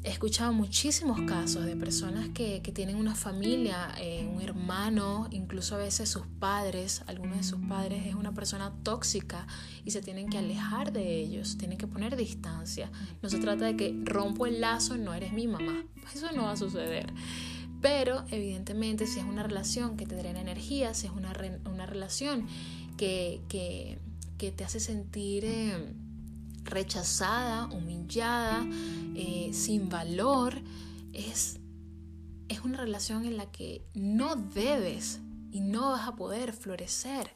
he 0.05 0.11
escuchado 0.11 0.53
muchísimos 0.53 1.21
casos 1.23 1.65
de 1.65 1.77
personas 1.77 2.29
que, 2.31 2.61
tienen 2.75 2.97
una 2.97 3.15
familia, 3.15 3.95
eh, 3.99 4.29
un 4.33 4.41
hermano, 4.41 5.27
incluso 5.31 5.75
a 5.75 5.79
veces 5.79 6.09
sus 6.09 6.27
padres, 6.39 7.03
algunos 7.07 7.39
de 7.39 7.43
sus 7.43 7.59
padres 7.67 8.07
es 8.07 8.15
una 8.15 8.33
persona 8.33 8.73
tóxica 8.83 9.47
y 9.85 9.91
se 9.91 10.01
tienen 10.01 10.29
que 10.29 10.39
alejar 10.39 10.93
de 10.93 11.17
ellos, 11.17 11.59
tienen 11.59 11.79
que 11.79 11.87
poner 11.87 12.17
distancia. 12.17 12.91
No 13.23 13.29
se 13.29 13.39
trata 13.39 13.65
de 13.65 13.77
que 13.77 13.99
rompo 14.05 14.47
el 14.47 14.61
lazo, 14.61 14.97
no 14.97 15.15
eres 15.15 15.33
mi 15.33 15.49
mamá, 15.49 15.85
eso 16.15 16.31
no 16.33 16.45
va 16.45 16.53
a 16.53 16.57
suceder. 16.57 17.13
Pero 17.81 18.25
evidentemente 18.31 19.07
si 19.07 19.19
es 19.19 19.25
una 19.25 19.43
relación 19.43 19.97
que 19.97 20.07
te 20.07 20.15
drena 20.15 20.41
energía, 20.41 20.95
si 20.95 21.07
es 21.07 21.13
una, 21.13 21.33
una 21.65 21.87
relación 21.87 22.47
que, 22.97 23.41
te 24.39 24.65
hace 24.65 24.79
sentir... 24.79 25.45
Eh, 25.45 25.95
rechazada, 26.69 27.67
humillada, 27.67 28.67
eh, 29.15 29.51
sin 29.53 29.89
valor, 29.89 30.55
es, 31.13 31.59
es 32.49 32.61
una 32.61 32.79
relación 32.79 33.25
en 33.25 33.37
la 33.37 33.51
que 33.51 33.87
no 33.95 34.37
debes 34.37 35.21
y 35.51 35.61
no 35.61 35.91
vas 35.91 36.07
a 36.07 36.17
poder 36.17 36.53
florecer. 36.53 37.35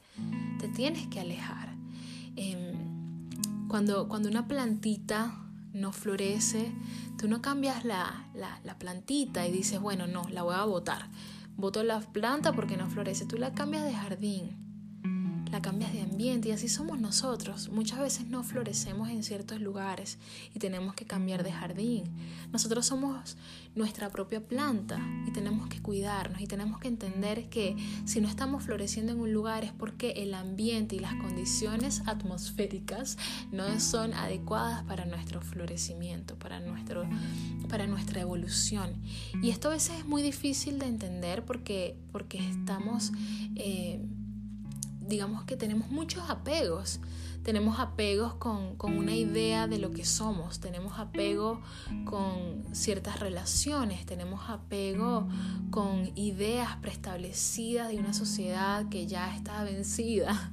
Te 0.59 0.69
tienes 0.69 1.07
que 1.09 1.21
alejar. 1.21 1.75
Em, 2.37 3.29
cuando, 3.69 4.09
cuando 4.09 4.29
una 4.29 4.47
plantita 4.47 5.39
no 5.73 5.93
florece, 5.93 6.73
tú 7.19 7.29
no 7.29 7.41
cambias 7.41 7.85
la, 7.85 8.29
la, 8.35 8.61
la, 8.65 8.79
plantita 8.79 9.47
y 9.47 9.53
dices, 9.53 9.81
bueno, 9.81 10.07
no, 10.07 10.29
la 10.29 10.43
voy 10.43 10.55
a 10.55 10.65
botar. 10.65 11.09
Boto 11.57 11.83
la 11.83 12.01
planta 12.01 12.53
porque 12.53 12.77
no 12.77 12.89
florece. 12.89 13.27
Tú 13.27 13.37
la 13.37 13.53
cambias 13.55 13.85
de 13.85 13.95
jardín 13.95 14.62
la 15.53 15.61
cambias 15.61 15.93
de 15.93 16.01
ambiente 16.01 16.49
y 16.49 16.53
así 16.53 16.67
somos 16.67 16.99
nosotros. 16.99 17.69
Muchas 17.69 18.01
veces 18.01 18.27
no 18.27 18.43
florecemos 18.43 19.11
en 19.11 19.23
ciertos 19.23 19.61
lugares 19.61 20.19
y 20.55 20.59
tenemos 20.59 20.95
que 20.95 21.05
cambiar 21.05 21.45
de 21.45 21.53
jardín. 21.53 22.05
Nosotros 22.53 22.87
somos 22.87 23.37
nuestra 23.75 24.09
propia 24.09 24.41
planta 24.41 24.99
y 25.29 25.31
tenemos 25.31 25.69
que 25.69 25.83
cuidarnos 25.83 26.41
y 26.41 26.47
tenemos 26.47 26.81
que 26.81 26.89
entender 26.89 27.51
que 27.51 27.77
si 28.07 28.23
no 28.23 28.29
estamos 28.29 28.65
floreciendo 28.65 29.13
en 29.13 29.21
un 29.21 29.35
lugar 29.35 29.63
es 29.63 29.73
porque 29.73 30.13
el 30.13 30.33
ambiente 30.33 30.97
y 30.97 31.01
las 31.01 31.15
condiciones 31.17 32.01
atmosféricas 32.07 33.19
no 33.51 33.79
son 33.79 34.15
adecuadas 34.15 34.85
para 34.85 35.05
nuestro 35.05 35.43
florecimiento, 35.43 36.39
para, 36.39 36.61
nuestro, 36.61 37.07
para 37.69 37.87
nuestra 37.87 38.23
evolución. 38.23 39.03
Y 39.43 39.51
esto 39.51 39.69
a 39.69 39.73
veces 39.73 39.99
es 39.99 40.07
muy 40.07 40.23
difícil 40.23 40.79
de 40.79 40.87
entender 40.87 41.45
porque, 41.45 41.95
porque 42.11 42.39
estamos... 42.39 43.13
Eh, 43.57 44.01
digamos 45.07 45.45
que 45.45 45.57
tenemos 45.57 45.91
muchos 45.91 46.29
apegos. 46.29 47.01
Tenemos 47.43 47.81
apegos 47.81 48.35
con, 48.35 48.77
una 48.81 49.17
idea 49.17 49.67
de 49.67 49.79
lo 49.79 49.91
que 49.91 50.05
somos, 50.05 50.61
tenemos 50.61 51.01
apego 51.01 51.61
con 52.05 52.63
ciertas 52.73 53.19
relaciones, 53.19 54.07
tenemos 54.07 54.49
apego 54.49 55.27
con 55.73 56.17
ideas 56.17 56.77
preestablecidas 56.77 57.89
de 57.89 57.99
una 57.99 58.13
sociedad 58.13 58.89
que 58.89 59.09
ya 59.09 59.35
está 59.35 59.65
vencida. 59.65 60.53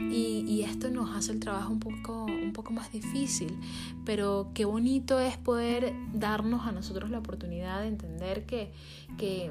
Y, 0.00 0.62
esto 0.62 0.90
nos 0.90 1.14
hace 1.14 1.32
el 1.32 1.40
trabajo 1.40 1.72
un 1.72 1.80
poco, 1.80 2.24
un 2.24 2.54
poco 2.54 2.72
más 2.72 2.90
difícil. 2.90 3.58
Pero 4.06 4.50
qué 4.54 4.64
bonito 4.64 5.20
es 5.20 5.36
poder 5.36 5.92
darnos 6.14 6.66
a 6.66 6.72
nosotros 6.72 7.10
la 7.10 7.18
oportunidad 7.18 7.82
de 7.82 7.88
entender 7.88 8.46
que, 8.46 8.72
que 9.18 9.50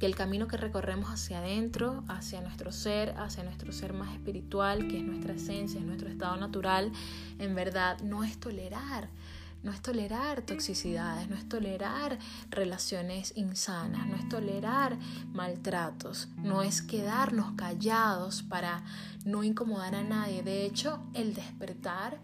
que 0.00 0.06
el 0.06 0.16
camino 0.16 0.48
que 0.48 0.56
recorremos 0.56 1.10
hacia 1.10 1.40
adentro, 1.40 2.04
hacia 2.08 2.40
nuestro 2.40 2.72
ser, 2.72 3.10
hacia 3.18 3.44
nuestro 3.44 3.70
ser 3.70 3.92
más 3.92 4.14
espiritual, 4.14 4.88
que 4.88 4.96
es 4.96 5.04
nuestra 5.04 5.34
esencia, 5.34 5.78
es 5.78 5.84
nuestro 5.84 6.08
estado 6.08 6.38
natural, 6.38 6.90
en 7.38 7.54
verdad 7.54 8.00
no 8.00 8.24
es 8.24 8.40
tolerar. 8.40 9.10
No 9.62 9.72
es 9.72 9.82
tolerar 9.82 10.40
toxicidades, 10.40 11.28
no 11.28 11.36
es 11.36 11.46
tolerar 11.46 12.18
relaciones 12.48 13.34
insanas, 13.36 14.06
no 14.06 14.16
es 14.16 14.26
tolerar 14.26 14.98
maltratos, 15.34 16.28
no 16.38 16.62
es 16.62 16.80
quedarnos 16.80 17.52
callados 17.56 18.42
para 18.42 18.82
no 19.26 19.44
incomodar 19.44 19.94
a 19.96 20.02
nadie. 20.02 20.42
De 20.42 20.64
hecho, 20.64 21.02
el 21.12 21.34
despertar 21.34 22.18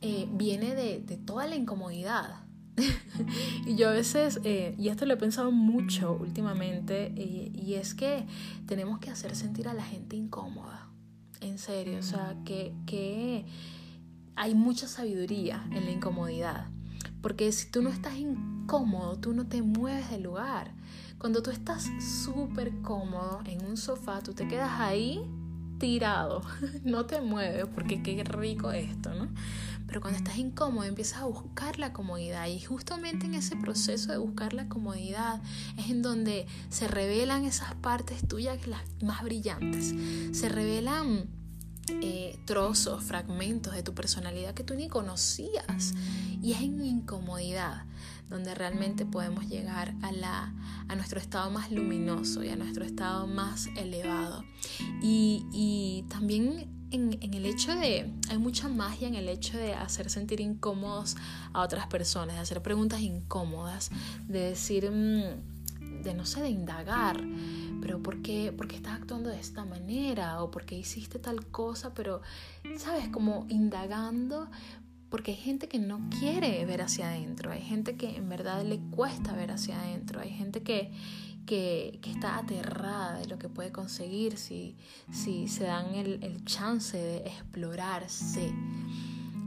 eh, 0.00 0.28
viene 0.30 0.76
de, 0.76 1.00
de 1.00 1.16
toda 1.16 1.48
la 1.48 1.56
incomodidad, 1.56 2.44
y 3.66 3.76
yo 3.76 3.88
a 3.88 3.92
veces, 3.92 4.40
eh, 4.44 4.74
y 4.78 4.88
esto 4.88 5.06
lo 5.06 5.14
he 5.14 5.16
pensado 5.16 5.50
mucho 5.52 6.16
últimamente, 6.20 7.12
y, 7.16 7.74
es 7.74 7.94
que 7.94 8.26
tenemos 8.66 8.98
que 8.98 9.10
hacer 9.10 9.36
sentir 9.36 9.68
a 9.68 9.74
la 9.74 9.84
gente 9.84 10.16
incómoda, 10.16 10.88
en 11.40 11.58
serio, 11.58 11.98
o 11.98 12.02
sea, 12.02 12.36
que, 12.44 12.74
que 12.86 13.44
hay 14.36 14.54
mucha 14.54 14.88
sabiduría 14.88 15.64
en 15.72 15.84
la 15.84 15.90
incomodidad. 15.92 16.66
Porque 17.22 17.52
si 17.52 17.70
tú 17.70 17.82
no 17.82 17.90
estás 17.90 18.16
incómodo, 18.16 19.18
tú 19.18 19.34
no 19.34 19.46
te 19.46 19.62
mueves 19.62 20.10
del 20.10 20.22
lugar. 20.22 20.72
Cuando 21.18 21.42
tú 21.42 21.50
estás 21.50 21.90
súper 22.24 22.72
cómodo 22.82 23.40
en 23.44 23.64
un 23.66 23.76
sofá, 23.76 24.20
tú 24.20 24.32
te 24.32 24.48
quedas 24.48 24.80
ahí 24.80 25.22
tirado, 25.78 26.42
no 26.84 27.06
te 27.06 27.20
mueves 27.20 27.66
porque 27.74 28.02
qué 28.02 28.22
rico 28.22 28.70
esto, 28.70 29.12
¿no? 29.14 29.28
Pero 29.90 30.02
cuando 30.02 30.18
estás 30.18 30.38
incómodo 30.38 30.84
empiezas 30.84 31.18
a 31.18 31.24
buscar 31.24 31.80
la 31.80 31.92
comodidad. 31.92 32.46
Y 32.46 32.60
justamente 32.60 33.26
en 33.26 33.34
ese 33.34 33.56
proceso 33.56 34.12
de 34.12 34.18
buscar 34.18 34.52
la 34.52 34.68
comodidad 34.68 35.42
es 35.76 35.90
en 35.90 36.00
donde 36.00 36.46
se 36.68 36.86
revelan 36.86 37.44
esas 37.44 37.74
partes 37.74 38.28
tuyas 38.28 38.64
las 38.68 38.82
más 39.02 39.24
brillantes, 39.24 39.92
se 40.30 40.48
revelan 40.48 41.28
eh, 41.88 42.38
trozos, 42.46 43.02
fragmentos 43.02 43.74
de 43.74 43.82
tu 43.82 43.92
personalidad 43.92 44.54
que 44.54 44.62
tú 44.62 44.74
ni 44.74 44.88
conocías. 44.88 45.92
Y 46.40 46.52
es 46.52 46.60
en 46.60 46.84
incomodidad 46.84 47.84
donde 48.28 48.54
realmente 48.54 49.04
podemos 49.04 49.48
llegar 49.48 49.96
a, 50.02 50.12
la, 50.12 50.54
a 50.86 50.94
nuestro 50.94 51.18
estado 51.18 51.50
más 51.50 51.72
luminoso 51.72 52.44
y 52.44 52.48
a 52.50 52.54
nuestro 52.54 52.84
estado 52.84 53.26
más 53.26 53.66
elevado. 53.76 54.44
Y, 55.02 55.44
y 55.50 56.04
también 56.08 56.79
en, 56.90 57.18
el 57.22 57.46
hecho 57.46 57.74
de, 57.74 58.12
hay 58.28 58.38
mucha 58.38 58.68
magia 58.68 59.08
en 59.08 59.14
el 59.14 59.28
hecho 59.28 59.56
de 59.56 59.74
hacer 59.74 60.10
sentir 60.10 60.40
incómodos 60.40 61.16
a 61.52 61.62
otras 61.62 61.86
personas, 61.86 62.36
de 62.36 62.42
hacer 62.42 62.62
preguntas 62.62 63.00
incómodas, 63.00 63.90
de 64.28 64.40
decir, 64.40 64.90
mm, 64.90 66.02
de 66.02 66.14
no 66.14 66.26
sé, 66.26 66.40
de 66.40 66.48
indagar, 66.48 67.22
pero 67.80 68.02
¿por 68.02 68.22
qué, 68.22 68.52
¿por 68.52 68.68
qué 68.68 68.76
estás 68.76 68.94
actuando 68.94 69.28
de 69.28 69.38
esta 69.40 69.64
manera? 69.64 70.42
¿O 70.42 70.50
por 70.50 70.64
qué 70.64 70.76
hiciste 70.76 71.18
tal 71.18 71.46
cosa? 71.46 71.94
Pero, 71.94 72.22
¿sabes? 72.78 73.08
Como 73.08 73.46
indagando 73.48 74.48
porque 75.10 75.32
hay 75.32 75.36
gente 75.36 75.68
que 75.68 75.78
no 75.78 76.08
quiere 76.20 76.64
ver 76.64 76.82
hacia 76.82 77.10
adentro, 77.10 77.50
hay 77.50 77.62
gente 77.62 77.96
que 77.96 78.16
en 78.16 78.28
verdad 78.28 78.64
le 78.64 78.78
cuesta 78.78 79.34
ver 79.34 79.50
hacia 79.50 79.80
adentro, 79.80 80.20
hay 80.20 80.30
gente 80.30 80.62
que, 80.62 80.92
que, 81.50 81.98
está 82.04 82.38
aterrada 82.38 83.18
de 83.18 83.26
lo 83.26 83.36
que 83.36 83.48
puede 83.48 83.72
conseguir 83.72 84.36
si, 84.36 84.76
si 85.10 85.48
se 85.48 85.64
dan 85.64 85.96
el, 85.96 86.22
el 86.22 86.44
chance 86.44 86.96
de 86.96 87.16
explorarse. 87.26 88.54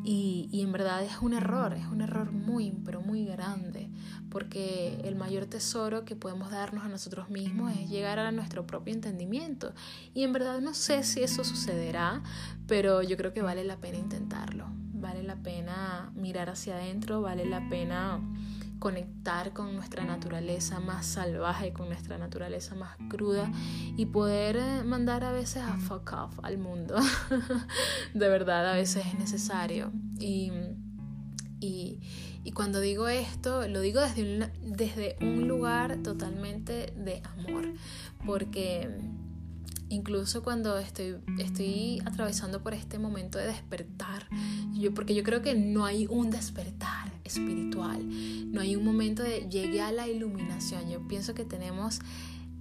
Y, 0.03 0.49
y, 0.51 0.59
en 0.63 0.73
verdad 0.73 1.01
es 1.01 1.19
un 1.21 1.33
error, 1.33 1.71
es 1.71 1.85
un 1.85 2.01
error 2.01 2.33
muy, 2.33 2.71
pero 2.83 2.99
muy 2.99 3.23
grande, 3.23 3.89
porque 4.29 4.99
el 5.05 5.15
mayor 5.15 5.45
tesoro 5.45 6.03
que 6.03 6.17
podemos 6.17 6.51
darnos 6.51 6.83
a 6.83 6.89
nosotros 6.89 7.29
mismos 7.29 7.71
es 7.71 7.89
llegar 7.89 8.19
a 8.19 8.33
nuestro 8.33 8.67
propio 8.67 8.93
entendimiento. 8.93 9.71
Y 10.13 10.23
en 10.23 10.33
verdad 10.33 10.59
no 10.59 10.73
sé 10.73 11.03
si 11.03 11.23
eso 11.23 11.45
sucederá, 11.45 12.21
pero 12.67 13.01
yo 13.01 13.15
creo 13.15 13.31
que 13.31 13.41
vale 13.41 13.63
la 13.63 13.77
pena 13.77 13.97
intentarlo 13.97 14.67
vale 15.03 15.21
la 15.21 15.35
pena 15.35 16.11
mirar 16.15 16.49
hacia 16.49 16.75
adentro, 16.75 17.21
vale 17.21 17.45
la 17.45 17.67
pena 17.69 18.21
conectar 18.83 19.53
con 19.53 19.73
nuestra 19.77 20.03
naturaleza 20.03 20.81
más 20.81 21.05
salvaje, 21.05 21.71
con 21.71 21.87
nuestra 21.87 22.17
naturaleza 22.17 22.75
más 22.75 22.97
cruda 23.07 23.49
y 23.95 24.07
poder 24.07 24.57
eh, 24.57 24.83
mandar 24.83 25.23
a 25.23 25.31
veces 25.31 25.63
a 25.63 25.77
fuck 25.77 26.11
off 26.11 26.37
al 26.43 26.57
mundo. 26.57 26.97
de 28.13 28.27
verdad, 28.27 28.69
a 28.69 28.73
veces 28.73 29.05
es 29.05 29.17
necesario. 29.17 29.93
Y, 30.19 30.51
y, 31.61 32.51
cuando 32.53 32.81
digo 32.81 33.07
esto, 33.07 33.65
lo 33.69 33.79
digo 33.79 34.01
desde 34.01 34.21
un, 34.23 34.75
desde 34.75 35.15
un 35.21 35.47
lugar 35.47 36.03
totalmente 36.03 36.93
de 36.97 37.23
amor, 37.37 37.71
porque 38.25 38.89
incluso 39.93 40.43
cuando 40.43 40.77
estoy, 40.77 41.15
estoy 41.39 42.01
atravesando 42.05 42.61
por 42.61 42.73
este 42.73 42.99
momento 42.99 43.37
de 43.37 43.47
despertar, 43.47 44.27
yo, 44.73 44.93
porque 44.93 45.15
yo 45.15 45.23
creo 45.23 45.41
que 45.41 45.55
no 45.55 45.85
hay 45.85 46.07
un 46.09 46.29
despertar 46.29 47.11
espiritual, 47.23 48.01
no 48.51 48.61
hay 48.61 48.75
un 48.75 48.83
momento 48.83 49.23
de 49.23 49.47
llegue 49.49 49.81
a 49.81 49.91
la 49.91 50.07
iluminación, 50.07 50.89
yo 50.89 51.07
pienso 51.07 51.33
que 51.33 51.45
tenemos 51.45 51.99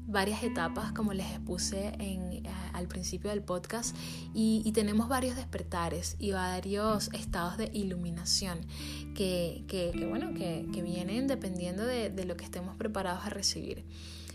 varias 0.07 0.43
etapas 0.43 0.93
como 0.93 1.15
les 1.15 1.27
expuse 1.31 1.93
en, 1.99 2.43
al 2.75 2.87
principio 2.87 3.31
del 3.31 3.43
podcast 3.43 3.97
y, 4.35 4.71
tenemos 4.73 5.09
varios 5.09 5.37
despertares 5.37 6.17
y 6.19 6.33
varios 6.33 7.09
estados 7.13 7.57
de 7.57 7.71
iluminación 7.73 8.59
que, 9.15 9.65
que, 9.69 9.93
bueno, 10.09 10.35
que, 10.35 10.67
que 10.73 10.83
vienen 10.83 11.27
dependiendo 11.27 11.85
de, 11.85 12.11
de 12.11 12.25
lo 12.25 12.37
que 12.37 12.45
estemos 12.45 12.77
preparados 12.77 13.25
a 13.25 13.31
recibir. 13.31 13.85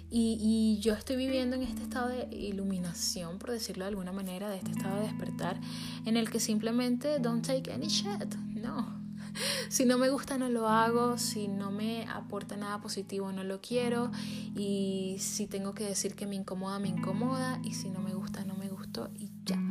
Y, 0.09 0.79
yo 0.81 0.93
estoy 0.93 1.17
viviendo 1.17 1.55
en 1.55 1.63
este 1.63 1.83
estado 1.83 2.09
de 2.09 2.27
iluminación, 2.31 3.39
por 3.39 3.51
decirlo 3.51 3.83
de 3.83 3.89
alguna 3.89 4.11
manera, 4.11 4.49
de 4.49 4.57
este 4.57 4.71
estado 4.71 4.97
de 4.97 5.03
despertar, 5.03 5.59
en 6.05 6.15
el 6.15 6.29
que 6.29 6.39
simplemente 6.39 7.19
don't 7.19 7.45
take 7.45 7.71
any 7.73 7.87
shit. 7.87 8.35
No. 8.55 8.95
Si 9.69 9.85
no 9.85 9.99
me 9.99 10.09
gusta, 10.09 10.37
no 10.37 10.49
lo 10.49 10.67
hago. 10.67 11.17
Si 11.17 11.47
no 11.47 11.69
me 11.69 12.07
aporta 12.07 12.57
nada 12.57 12.81
positivo, 12.81 13.31
no 13.31 13.43
lo 13.43 13.61
quiero. 13.61 14.11
Y 14.55 15.17
si 15.19 15.45
tengo 15.45 15.73
que 15.73 15.83
decir 15.83 16.15
que 16.15 16.25
me 16.25 16.35
incomoda, 16.35 16.79
me 16.79 16.87
incomoda. 16.87 17.59
Y 17.63 17.73
si 17.73 17.89
no 17.89 17.99
me 17.99 18.15
gusta, 18.15 18.45
no 18.45 18.55
me 18.55 18.67
gustó 18.69 19.09
y 19.19 19.29
ya. 19.45 19.61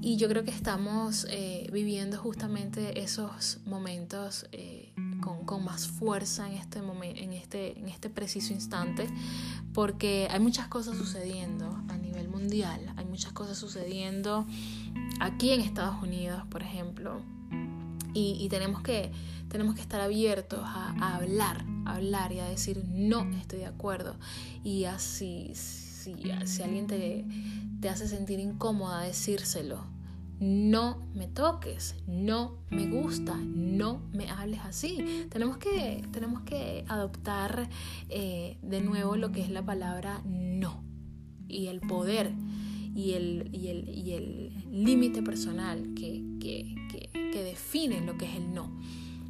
Y 0.00 0.16
yo 0.16 0.28
creo 0.28 0.44
que 0.44 0.52
estamos 0.52 1.26
eh, 1.28 1.68
viviendo 1.72 2.18
justamente 2.18 3.00
esos 3.00 3.58
momentos. 3.66 4.46
Eh, 4.52 4.92
con, 5.44 5.64
más 5.64 5.86
fuerza 5.88 6.46
en 6.48 6.54
este, 6.54 6.82
momento, 6.82 7.20
en, 7.20 7.32
este, 7.32 7.78
en 7.78 7.88
este 7.88 8.10
preciso 8.10 8.52
instante, 8.52 9.08
porque 9.72 10.28
hay 10.30 10.40
muchas 10.40 10.68
cosas 10.68 10.96
sucediendo 10.96 11.66
a 11.88 11.96
nivel 11.96 12.28
mundial, 12.28 12.92
hay 12.96 13.04
muchas 13.04 13.32
cosas 13.32 13.58
sucediendo 13.58 14.46
aquí 15.20 15.50
en 15.50 15.60
Estados 15.60 16.02
Unidos, 16.02 16.42
por 16.50 16.62
ejemplo, 16.62 17.20
y, 18.14 18.48
tenemos, 18.48 18.82
que, 18.82 19.12
tenemos 19.48 19.76
que 19.76 19.80
estar 19.80 20.00
abiertos 20.00 20.60
a, 20.64 21.14
hablar, 21.14 21.64
a 21.84 21.96
hablar 21.96 22.32
y 22.32 22.40
a 22.40 22.46
decir 22.46 22.84
no 22.88 23.30
estoy 23.36 23.60
de 23.60 23.66
acuerdo. 23.66 24.16
Y 24.64 24.86
así, 24.86 25.52
si, 25.54 26.16
si 26.46 26.62
alguien 26.62 26.88
te, 26.88 27.24
te 27.80 27.88
hace 27.88 28.08
sentir 28.08 28.40
incómoda, 28.40 29.02
decírselo 29.02 29.97
no 30.40 31.08
me 31.14 31.26
toques, 31.26 31.96
no 32.06 32.58
me 32.70 32.86
gusta, 32.86 33.36
no 33.36 34.02
me 34.12 34.30
hables 34.30 34.60
así. 34.60 35.26
Tenemos 35.30 35.58
que, 35.58 36.04
tenemos 36.12 36.42
que 36.42 36.84
adoptar 36.88 37.68
eh, 38.08 38.58
de 38.62 38.80
nuevo 38.80 39.16
lo 39.16 39.32
que 39.32 39.42
es 39.42 39.50
la 39.50 39.64
palabra 39.64 40.22
no 40.24 40.84
y 41.48 41.66
el 41.66 41.80
poder 41.80 42.32
y 42.94 43.12
el, 43.12 43.48
y 43.52 44.12
el, 44.12 44.54
límite 44.70 45.22
personal 45.22 45.94
que, 45.94 46.22
que, 46.40 46.74
que 47.12 47.42
define 47.42 48.00
lo 48.00 48.16
que 48.16 48.26
es 48.26 48.36
el 48.36 48.52
no 48.52 48.70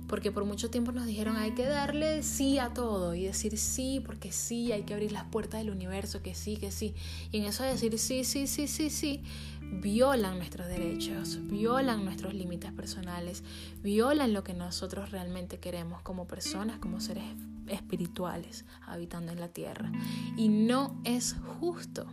porque 0.09 0.33
por 0.33 0.45
mucho 0.45 0.71
tiempo 0.71 0.91
nos 0.93 1.07
dijeron 1.07 1.37
hay 1.37 1.53
que 1.53 1.67
darle 1.67 2.23
sí 2.23 2.59
a 2.59 2.71
todo 2.71 3.15
y 3.15 3.25
decir 3.25 3.59
sí 3.59 4.03
porque 4.05 4.33
sí, 4.33 4.73
hay 4.73 4.83
que 4.83 4.95
abrir 4.95 5.13
las 5.13 5.25
puertas 5.25 5.61
del 5.61 5.71
universo, 5.71 6.23
que 6.23 6.35
sí, 6.35 6.57
que 6.57 6.71
sí. 6.71 6.95
Y 7.31 7.39
en 7.39 7.45
eso 7.45 7.63
de 7.63 7.71
decir 7.71 7.99
sí, 7.99 8.25
sí, 8.25 8.47
sí, 8.47 8.67
sí, 8.67 8.91
sí, 8.91 9.23
violan 9.61 10.39
nuestros 10.39 10.67
derechos, 10.67 11.39
violan 11.43 12.05
nuestros 12.05 12.35
límites 12.35 12.73
personales, 12.73 13.45
violan 13.83 14.33
lo 14.33 14.43
que 14.43 14.55
nosotros 14.55 15.11
realmente 15.11 15.59
queremos 15.59 16.03
como 16.03 16.27
personas, 16.27 16.79
como 16.79 17.01
seres 17.01 17.25
espirituales 17.69 18.65
habitando 18.87 19.33
en 19.33 19.41
la 19.41 19.49
tierra. 19.49 19.93
Y 20.37 20.49
no 20.49 20.99
es 21.05 21.37
justo. 21.61 22.07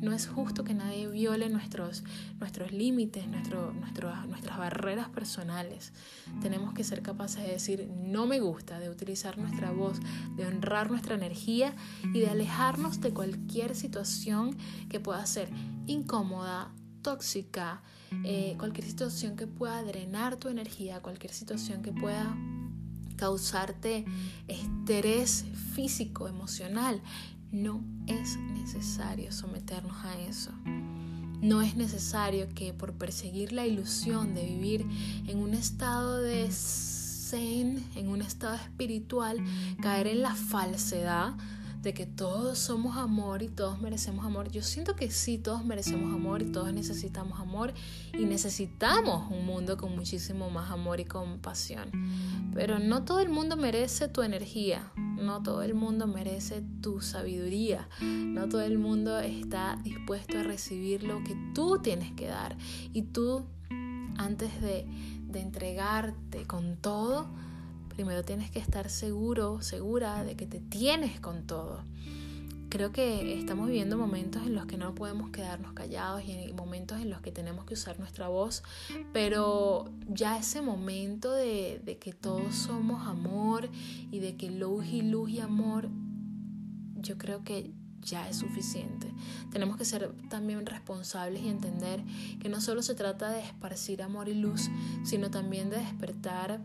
No 0.00 0.12
es 0.12 0.28
justo 0.28 0.62
que 0.64 0.74
nadie 0.74 1.08
viole 1.08 1.48
nuestros, 1.48 2.04
nuestros 2.38 2.72
límites, 2.72 3.26
nuestro, 3.28 3.72
nuestras 3.72 4.58
barreras 4.58 5.08
personales. 5.08 5.92
Tenemos 6.40 6.74
que 6.74 6.84
ser 6.84 7.02
capaces 7.02 7.42
de 7.42 7.52
decir 7.52 7.90
no 7.96 8.26
me 8.26 8.40
gusta, 8.40 8.78
de 8.78 8.90
utilizar 8.90 9.38
nuestra 9.38 9.70
voz, 9.70 9.98
de 10.36 10.46
honrar 10.46 10.90
nuestra 10.90 11.14
energía 11.14 11.74
y 12.12 12.20
de 12.20 12.28
alejarnos 12.28 13.00
de 13.00 13.12
cualquier 13.12 13.74
situación 13.74 14.56
que 14.88 15.00
pueda 15.00 15.24
ser 15.26 15.48
incómoda, 15.86 16.72
tóxica, 17.02 17.82
eh, 18.24 18.56
cualquier 18.58 18.86
situación 18.86 19.36
que 19.36 19.46
pueda 19.46 19.82
drenar 19.82 20.36
tu 20.36 20.48
energía, 20.48 21.00
cualquier 21.00 21.32
situación 21.32 21.82
que 21.82 21.92
pueda 21.92 22.36
causarte 23.16 24.04
estrés 24.46 25.44
físico, 25.74 26.28
emocional. 26.28 27.00
No 27.50 27.84
es 28.06 28.36
necesario 28.38 29.32
someternos 29.32 29.96
a 30.04 30.18
eso. 30.20 30.52
No 31.40 31.62
es 31.62 31.76
necesario 31.76 32.48
que 32.54 32.72
por 32.72 32.94
perseguir 32.94 33.52
la 33.52 33.66
ilusión 33.66 34.34
de 34.34 34.44
vivir 34.44 34.86
en 35.26 35.38
un 35.38 35.54
estado 35.54 36.20
de 36.20 36.50
zen, 36.50 37.84
en 37.94 38.08
un 38.08 38.22
estado 38.22 38.54
espiritual, 38.54 39.38
caer 39.80 40.06
en 40.06 40.22
la 40.22 40.34
falsedad 40.34 41.34
de 41.82 41.94
que 41.94 42.06
todos 42.06 42.58
somos 42.58 42.96
amor 42.96 43.42
y 43.42 43.48
todos 43.48 43.80
merecemos 43.80 44.24
amor. 44.24 44.50
Yo 44.50 44.62
siento 44.62 44.96
que 44.96 45.10
sí, 45.10 45.38
todos 45.38 45.64
merecemos 45.64 46.12
amor 46.12 46.42
y 46.42 46.46
todos 46.46 46.72
necesitamos 46.72 47.38
amor 47.40 47.72
y 48.12 48.24
necesitamos 48.24 49.30
un 49.30 49.46
mundo 49.46 49.76
con 49.76 49.94
muchísimo 49.94 50.50
más 50.50 50.70
amor 50.70 51.00
y 51.00 51.04
compasión. 51.04 51.90
Pero 52.54 52.78
no 52.78 53.04
todo 53.04 53.20
el 53.20 53.28
mundo 53.28 53.56
merece 53.56 54.08
tu 54.08 54.22
energía, 54.22 54.90
no 54.96 55.42
todo 55.42 55.62
el 55.62 55.74
mundo 55.74 56.06
merece 56.06 56.62
tu 56.80 57.00
sabiduría, 57.00 57.88
no 58.00 58.48
todo 58.48 58.62
el 58.62 58.78
mundo 58.78 59.18
está 59.20 59.78
dispuesto 59.82 60.38
a 60.38 60.42
recibir 60.42 61.02
lo 61.02 61.22
que 61.22 61.36
tú 61.54 61.78
tienes 61.78 62.12
que 62.12 62.26
dar. 62.26 62.56
Y 62.92 63.02
tú, 63.02 63.44
antes 64.16 64.60
de, 64.60 64.86
de 65.28 65.40
entregarte 65.40 66.46
con 66.46 66.76
todo, 66.76 67.28
primero 67.96 68.22
tienes 68.22 68.50
que 68.50 68.58
estar 68.58 68.90
seguro, 68.90 69.62
segura 69.62 70.22
de 70.22 70.36
que 70.36 70.46
te 70.46 70.60
tienes 70.60 71.18
con 71.18 71.46
todo. 71.46 71.82
Creo 72.68 72.92
que 72.92 73.38
estamos 73.38 73.68
viviendo 73.68 73.96
momentos 73.96 74.42
en 74.42 74.54
los 74.54 74.66
que 74.66 74.76
no 74.76 74.94
podemos 74.94 75.30
quedarnos 75.30 75.72
callados 75.72 76.22
y 76.26 76.52
momentos 76.52 77.00
en 77.00 77.08
los 77.08 77.22
que 77.22 77.32
tenemos 77.32 77.64
que 77.64 77.72
usar 77.72 77.98
nuestra 77.98 78.28
voz, 78.28 78.62
pero 79.14 79.90
ya 80.08 80.36
ese 80.36 80.60
momento 80.60 81.32
de, 81.32 81.80
de 81.82 81.96
que 81.96 82.12
todos 82.12 82.54
somos 82.54 83.06
amor 83.06 83.70
y 84.10 84.18
de 84.18 84.36
que 84.36 84.50
luz 84.50 84.84
y 84.88 85.00
luz 85.00 85.30
y 85.30 85.40
amor, 85.40 85.88
yo 86.96 87.16
creo 87.16 87.44
que 87.44 87.72
ya 88.02 88.28
es 88.28 88.36
suficiente. 88.36 89.10
Tenemos 89.50 89.78
que 89.78 89.86
ser 89.86 90.12
también 90.28 90.66
responsables 90.66 91.42
y 91.42 91.48
entender 91.48 92.04
que 92.40 92.50
no 92.50 92.60
solo 92.60 92.82
se 92.82 92.94
trata 92.94 93.30
de 93.30 93.40
esparcir 93.40 94.02
amor 94.02 94.28
y 94.28 94.34
luz, 94.34 94.68
sino 95.02 95.30
también 95.30 95.70
de 95.70 95.78
despertar 95.78 96.60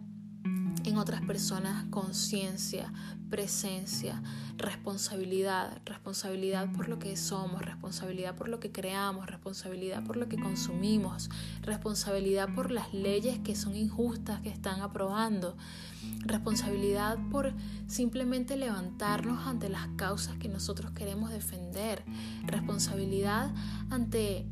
en 0.84 0.98
otras 0.98 1.22
personas 1.22 1.86
conciencia, 1.90 2.92
presencia, 3.30 4.22
responsabilidad, 4.58 5.82
responsabilidad 5.86 6.72
por 6.72 6.90
lo 6.90 7.00
que 7.00 7.16
somos, 7.16 7.62
responsabilidad 7.62 8.36
por 8.36 8.50
lo 8.50 8.60
que 8.60 8.72
creamos, 8.72 9.26
responsabilidad 9.28 10.04
por 10.04 10.18
lo 10.18 10.28
que 10.28 10.38
consumimos, 10.38 11.30
responsabilidad 11.62 12.54
por 12.54 12.72
las 12.72 12.94
leyes 12.94 13.40
que 13.40 13.56
son 13.56 13.76
injustas 13.76 14.42
que 14.42 14.50
están 14.50 14.82
aprobando, 14.82 15.56
responsabilidad 16.20 17.18
por 17.32 17.54
simplemente 17.88 18.58
levantarnos 18.58 19.48
ante 19.48 19.70
las 19.70 19.88
causas 19.96 20.38
que 20.38 20.50
nosotros 20.50 20.92
queremos 20.92 21.32
defender, 21.32 22.04
responsabilidad 22.46 23.54
ante 23.90 24.46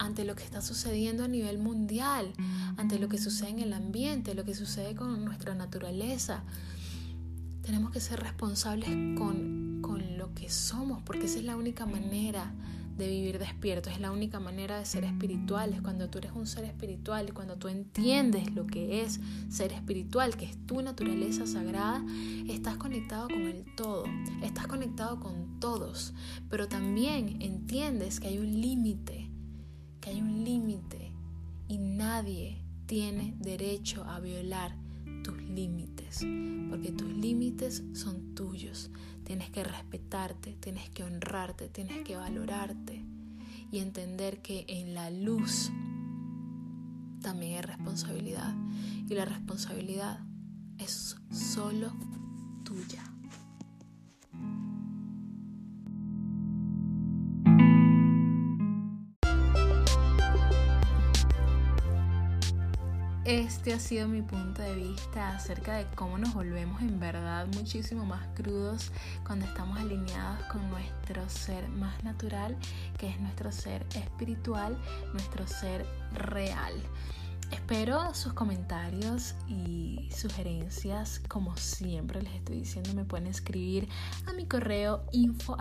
ante 0.00 0.24
lo 0.24 0.34
que 0.34 0.44
está 0.44 0.62
sucediendo 0.62 1.24
a 1.24 1.28
nivel 1.28 1.58
mundial, 1.58 2.32
ante 2.78 2.98
lo 2.98 3.08
que 3.08 3.18
sucede 3.18 3.50
en 3.50 3.58
el 3.58 3.72
ambiente, 3.74 4.34
lo 4.34 4.44
que 4.44 4.54
sucede 4.54 4.94
con 4.94 5.26
nuestra 5.26 5.54
naturaleza. 5.54 6.42
Tenemos 7.62 7.90
que 7.92 8.00
ser 8.00 8.18
responsables 8.18 8.88
con, 9.18 9.80
con 9.82 10.16
lo 10.16 10.32
que 10.32 10.48
somos, 10.48 11.02
porque 11.02 11.26
esa 11.26 11.38
es 11.38 11.44
la 11.44 11.54
única 11.54 11.84
manera 11.84 12.50
de 12.96 13.08
vivir 13.08 13.38
despierto, 13.38 13.90
es 13.90 14.00
la 14.00 14.10
única 14.10 14.40
manera 14.40 14.78
de 14.78 14.86
ser 14.86 15.04
espirituales. 15.04 15.82
Cuando 15.82 16.08
tú 16.08 16.16
eres 16.16 16.32
un 16.32 16.46
ser 16.46 16.64
espiritual 16.64 17.28
y 17.28 17.32
cuando 17.32 17.56
tú 17.56 17.68
entiendes 17.68 18.54
lo 18.54 18.66
que 18.66 19.02
es 19.02 19.20
ser 19.50 19.70
espiritual, 19.72 20.34
que 20.34 20.46
es 20.46 20.66
tu 20.66 20.80
naturaleza 20.80 21.46
sagrada, 21.46 22.02
estás 22.48 22.78
conectado 22.78 23.28
con 23.28 23.42
el 23.42 23.66
todo, 23.76 24.04
estás 24.42 24.66
conectado 24.66 25.20
con 25.20 25.60
todos, 25.60 26.14
pero 26.48 26.68
también 26.68 27.36
entiendes 27.42 28.18
que 28.18 28.28
hay 28.28 28.38
un 28.38 28.60
límite 28.62 29.29
que 30.00 30.10
hay 30.10 30.20
un 30.20 30.44
límite 30.44 31.12
y 31.68 31.78
nadie 31.78 32.62
tiene 32.86 33.34
derecho 33.38 34.04
a 34.04 34.20
violar 34.20 34.74
tus 35.22 35.40
límites, 35.42 36.26
porque 36.68 36.92
tus 36.92 37.08
límites 37.08 37.82
son 37.92 38.34
tuyos. 38.34 38.90
Tienes 39.24 39.50
que 39.50 39.62
respetarte, 39.62 40.56
tienes 40.58 40.90
que 40.90 41.04
honrarte, 41.04 41.68
tienes 41.68 42.02
que 42.02 42.16
valorarte 42.16 43.04
y 43.70 43.78
entender 43.78 44.42
que 44.42 44.64
en 44.68 44.94
la 44.94 45.10
luz 45.10 45.70
también 47.22 47.56
hay 47.56 47.62
responsabilidad 47.62 48.54
y 49.08 49.14
la 49.14 49.24
responsabilidad 49.24 50.20
es 50.78 51.16
solo 51.30 51.92
tuya. 52.64 53.09
Este 63.30 63.72
ha 63.72 63.78
sido 63.78 64.08
mi 64.08 64.22
punto 64.22 64.60
de 64.60 64.74
vista 64.74 65.28
acerca 65.28 65.76
de 65.76 65.86
cómo 65.94 66.18
nos 66.18 66.34
volvemos 66.34 66.82
en 66.82 66.98
verdad 66.98 67.46
muchísimo 67.54 68.04
más 68.04 68.26
crudos 68.34 68.90
cuando 69.24 69.46
estamos 69.46 69.78
alineados 69.78 70.44
con 70.46 70.68
nuestro 70.68 71.28
ser 71.28 71.68
más 71.68 72.02
natural, 72.02 72.56
que 72.98 73.08
es 73.08 73.20
nuestro 73.20 73.52
ser 73.52 73.86
espiritual, 73.94 74.76
nuestro 75.12 75.46
ser 75.46 75.86
real. 76.12 76.74
Espero 77.50 78.14
sus 78.14 78.32
comentarios 78.32 79.34
y 79.48 80.08
sugerencias. 80.14 81.20
Como 81.28 81.56
siempre 81.56 82.22
les 82.22 82.34
estoy 82.34 82.60
diciendo, 82.60 82.94
me 82.94 83.04
pueden 83.04 83.26
escribir 83.26 83.88
a 84.26 84.32
mi 84.32 84.46
correo 84.46 85.04
info 85.12 85.56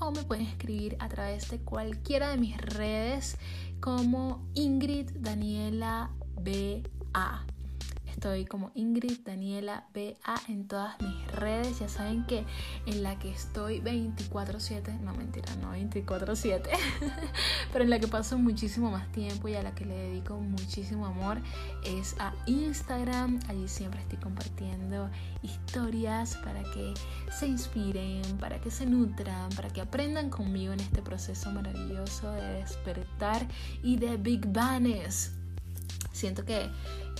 o 0.00 0.10
me 0.10 0.22
pueden 0.24 0.46
escribir 0.46 0.96
a 0.98 1.08
través 1.08 1.50
de 1.50 1.58
cualquiera 1.58 2.30
de 2.30 2.38
mis 2.38 2.56
redes 2.56 3.36
como 3.80 4.48
Ingrid 4.54 5.10
Daniela 5.14 6.10
BA. 6.36 7.51
Estoy 8.12 8.44
como 8.44 8.70
Ingrid 8.74 9.20
Daniela 9.24 9.86
BA 9.94 10.34
en 10.48 10.68
todas 10.68 11.00
mis 11.00 11.26
redes. 11.32 11.80
Ya 11.80 11.88
saben 11.88 12.24
que 12.26 12.44
en 12.86 13.02
la 13.02 13.18
que 13.18 13.30
estoy 13.30 13.80
24/7, 13.80 15.00
no 15.00 15.14
mentira, 15.14 15.54
no 15.56 15.72
24/7, 15.72 16.68
pero 17.72 17.84
en 17.84 17.90
la 17.90 17.98
que 17.98 18.08
paso 18.08 18.38
muchísimo 18.38 18.90
más 18.90 19.10
tiempo 19.12 19.48
y 19.48 19.54
a 19.54 19.62
la 19.62 19.74
que 19.74 19.86
le 19.86 19.94
dedico 19.94 20.38
muchísimo 20.38 21.06
amor 21.06 21.38
es 21.84 22.14
a 22.18 22.34
Instagram. 22.46 23.40
Allí 23.48 23.66
siempre 23.66 24.00
estoy 24.00 24.18
compartiendo 24.18 25.10
historias 25.42 26.36
para 26.36 26.62
que 26.64 26.92
se 27.30 27.46
inspiren, 27.46 28.22
para 28.38 28.60
que 28.60 28.70
se 28.70 28.84
nutran, 28.84 29.48
para 29.56 29.70
que 29.70 29.80
aprendan 29.80 30.28
conmigo 30.28 30.74
en 30.74 30.80
este 30.80 31.02
proceso 31.02 31.50
maravilloso 31.50 32.30
de 32.30 32.60
despertar 32.60 33.48
y 33.82 33.96
de 33.96 34.16
Big 34.18 34.46
Bangs. 34.52 35.32
Siento 36.12 36.44
que 36.44 36.70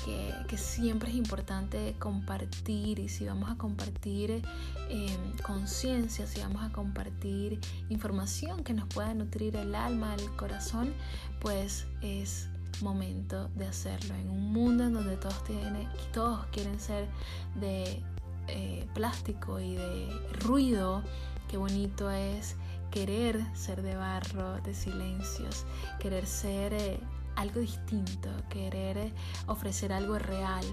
que, 0.04 0.56
siempre 0.56 1.10
es 1.10 1.16
importante 1.16 1.94
compartir 1.98 2.98
y 2.98 3.08
si 3.08 3.24
vamos 3.24 3.50
a 3.50 3.56
compartir 3.56 4.42
eh, 4.90 5.16
conciencia, 5.42 6.26
si 6.26 6.40
vamos 6.40 6.62
a 6.62 6.70
compartir 6.70 7.58
información 7.88 8.62
que 8.62 8.74
nos 8.74 8.86
pueda 8.88 9.14
nutrir 9.14 9.56
el 9.56 9.74
alma, 9.74 10.14
el 10.14 10.30
corazón, 10.36 10.92
pues 11.40 11.86
es 12.02 12.48
momento 12.82 13.48
de 13.54 13.66
hacerlo. 13.66 14.14
En 14.14 14.28
un 14.28 14.52
mundo 14.52 14.84
en 14.84 14.92
donde 14.92 15.16
todos, 15.16 15.42
tienen, 15.44 15.88
todos 16.12 16.44
quieren 16.52 16.78
ser 16.78 17.08
de 17.54 18.02
eh, 18.48 18.86
plástico 18.94 19.58
y 19.60 19.76
de 19.76 20.08
ruido, 20.40 21.02
qué 21.48 21.56
bonito 21.56 22.10
es 22.10 22.56
querer 22.90 23.42
ser 23.56 23.82
de 23.82 23.96
barro, 23.96 24.60
de 24.60 24.74
silencios, 24.74 25.64
querer 25.98 26.26
ser... 26.26 26.74
Eh, 26.74 27.00
algo 27.36 27.60
distinto, 27.60 28.28
querer 28.48 29.12
ofrecer 29.46 29.92
algo 29.92 30.18
real, 30.18 30.64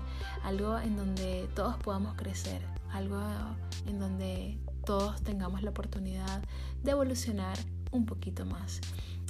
algo 0.44 0.78
en 0.80 0.98
donde 0.98 1.50
todos 1.56 1.76
podamos 1.78 2.16
crecer, 2.16 2.62
algo 2.92 3.22
en 3.88 4.00
donde 4.00 4.58
todos 4.86 5.22
tengamos 5.22 5.64
la 5.64 5.72
oportunidad 5.72 6.42
de 6.84 6.92
evolucionar 6.92 7.58
un 7.92 8.06
poquito 8.06 8.46
más. 8.46 8.82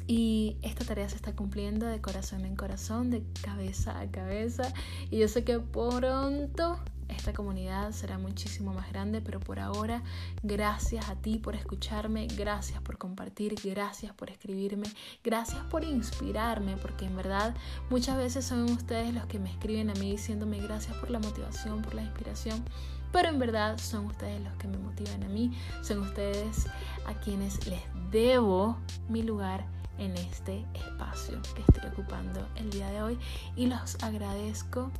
Y 0.07 0.57
esta 0.63 0.85
tarea 0.85 1.07
se 1.07 1.17
está 1.17 1.35
cumpliendo 1.35 1.85
de 1.85 2.01
corazón 2.01 2.43
en 2.43 2.55
corazón, 2.55 3.11
de 3.11 3.23
cabeza 3.43 3.99
a 3.99 4.09
cabeza. 4.09 4.73
Y 5.11 5.19
yo 5.19 5.27
sé 5.27 5.43
que 5.43 5.59
pronto 5.59 6.79
esta 7.09 7.33
comunidad 7.33 7.91
será 7.91 8.17
muchísimo 8.17 8.73
más 8.73 8.89
grande, 8.89 9.21
pero 9.21 9.39
por 9.39 9.59
ahora, 9.59 10.01
gracias 10.43 11.09
a 11.09 11.15
ti 11.15 11.37
por 11.37 11.55
escucharme, 11.55 12.27
gracias 12.27 12.81
por 12.81 12.97
compartir, 12.97 13.55
gracias 13.63 14.13
por 14.13 14.29
escribirme, 14.29 14.87
gracias 15.23 15.61
por 15.65 15.83
inspirarme, 15.83 16.77
porque 16.77 17.05
en 17.05 17.15
verdad 17.15 17.55
muchas 17.89 18.17
veces 18.17 18.45
son 18.45 18.63
ustedes 18.63 19.13
los 19.13 19.25
que 19.25 19.39
me 19.39 19.51
escriben 19.51 19.89
a 19.89 19.93
mí 19.93 20.11
diciéndome 20.11 20.59
gracias 20.59 20.95
por 20.97 21.09
la 21.09 21.19
motivación, 21.19 21.81
por 21.81 21.95
la 21.95 22.03
inspiración. 22.03 22.63
Pero 23.11 23.29
en 23.29 23.39
verdad 23.39 23.77
son 23.79 24.05
ustedes 24.05 24.41
los 24.43 24.53
que 24.55 24.67
me 24.67 24.77
motivan 24.77 25.23
a 25.23 25.29
mí, 25.29 25.51
son 25.81 25.99
ustedes 25.99 26.67
a 27.07 27.13
quienes 27.15 27.65
les 27.67 27.81
debo 28.11 28.77
mi 29.07 29.23
lugar 29.23 29.65
en 29.97 30.15
este 30.15 30.65
espacio 30.73 31.41
que 31.55 31.61
estoy 31.61 31.89
ocupando 31.91 32.47
el 32.55 32.69
día 32.69 32.89
de 32.89 33.01
hoy 33.01 33.19
y 33.55 33.65
los 33.65 34.01
agradezco 34.03 34.91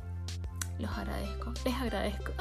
los 0.80 0.90
agradezco, 0.96 1.52
les 1.64 1.74
agradezco 1.74 2.32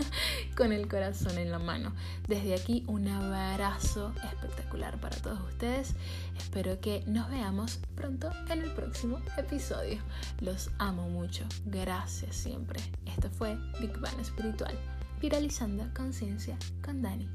con 0.56 0.72
el 0.72 0.88
corazón 0.88 1.38
en 1.38 1.50
la 1.50 1.58
mano. 1.58 1.92
Desde 2.26 2.54
aquí 2.54 2.84
un 2.86 3.08
abrazo 3.08 4.12
espectacular 4.24 4.98
para 5.00 5.16
todos 5.16 5.40
ustedes. 5.40 5.94
Espero 6.36 6.80
que 6.80 7.02
nos 7.06 7.28
veamos 7.30 7.80
pronto 7.94 8.30
en 8.48 8.62
el 8.62 8.70
próximo 8.72 9.20
episodio. 9.36 9.98
Los 10.40 10.70
amo 10.78 11.08
mucho. 11.08 11.44
Gracias 11.66 12.36
siempre. 12.36 12.80
Esto 13.06 13.30
fue 13.30 13.58
Big 13.80 13.98
Bang 13.98 14.18
Espiritual, 14.20 14.78
viralizando 15.20 15.86
conciencia 15.94 16.56
con 16.84 17.02
Dani. 17.02 17.28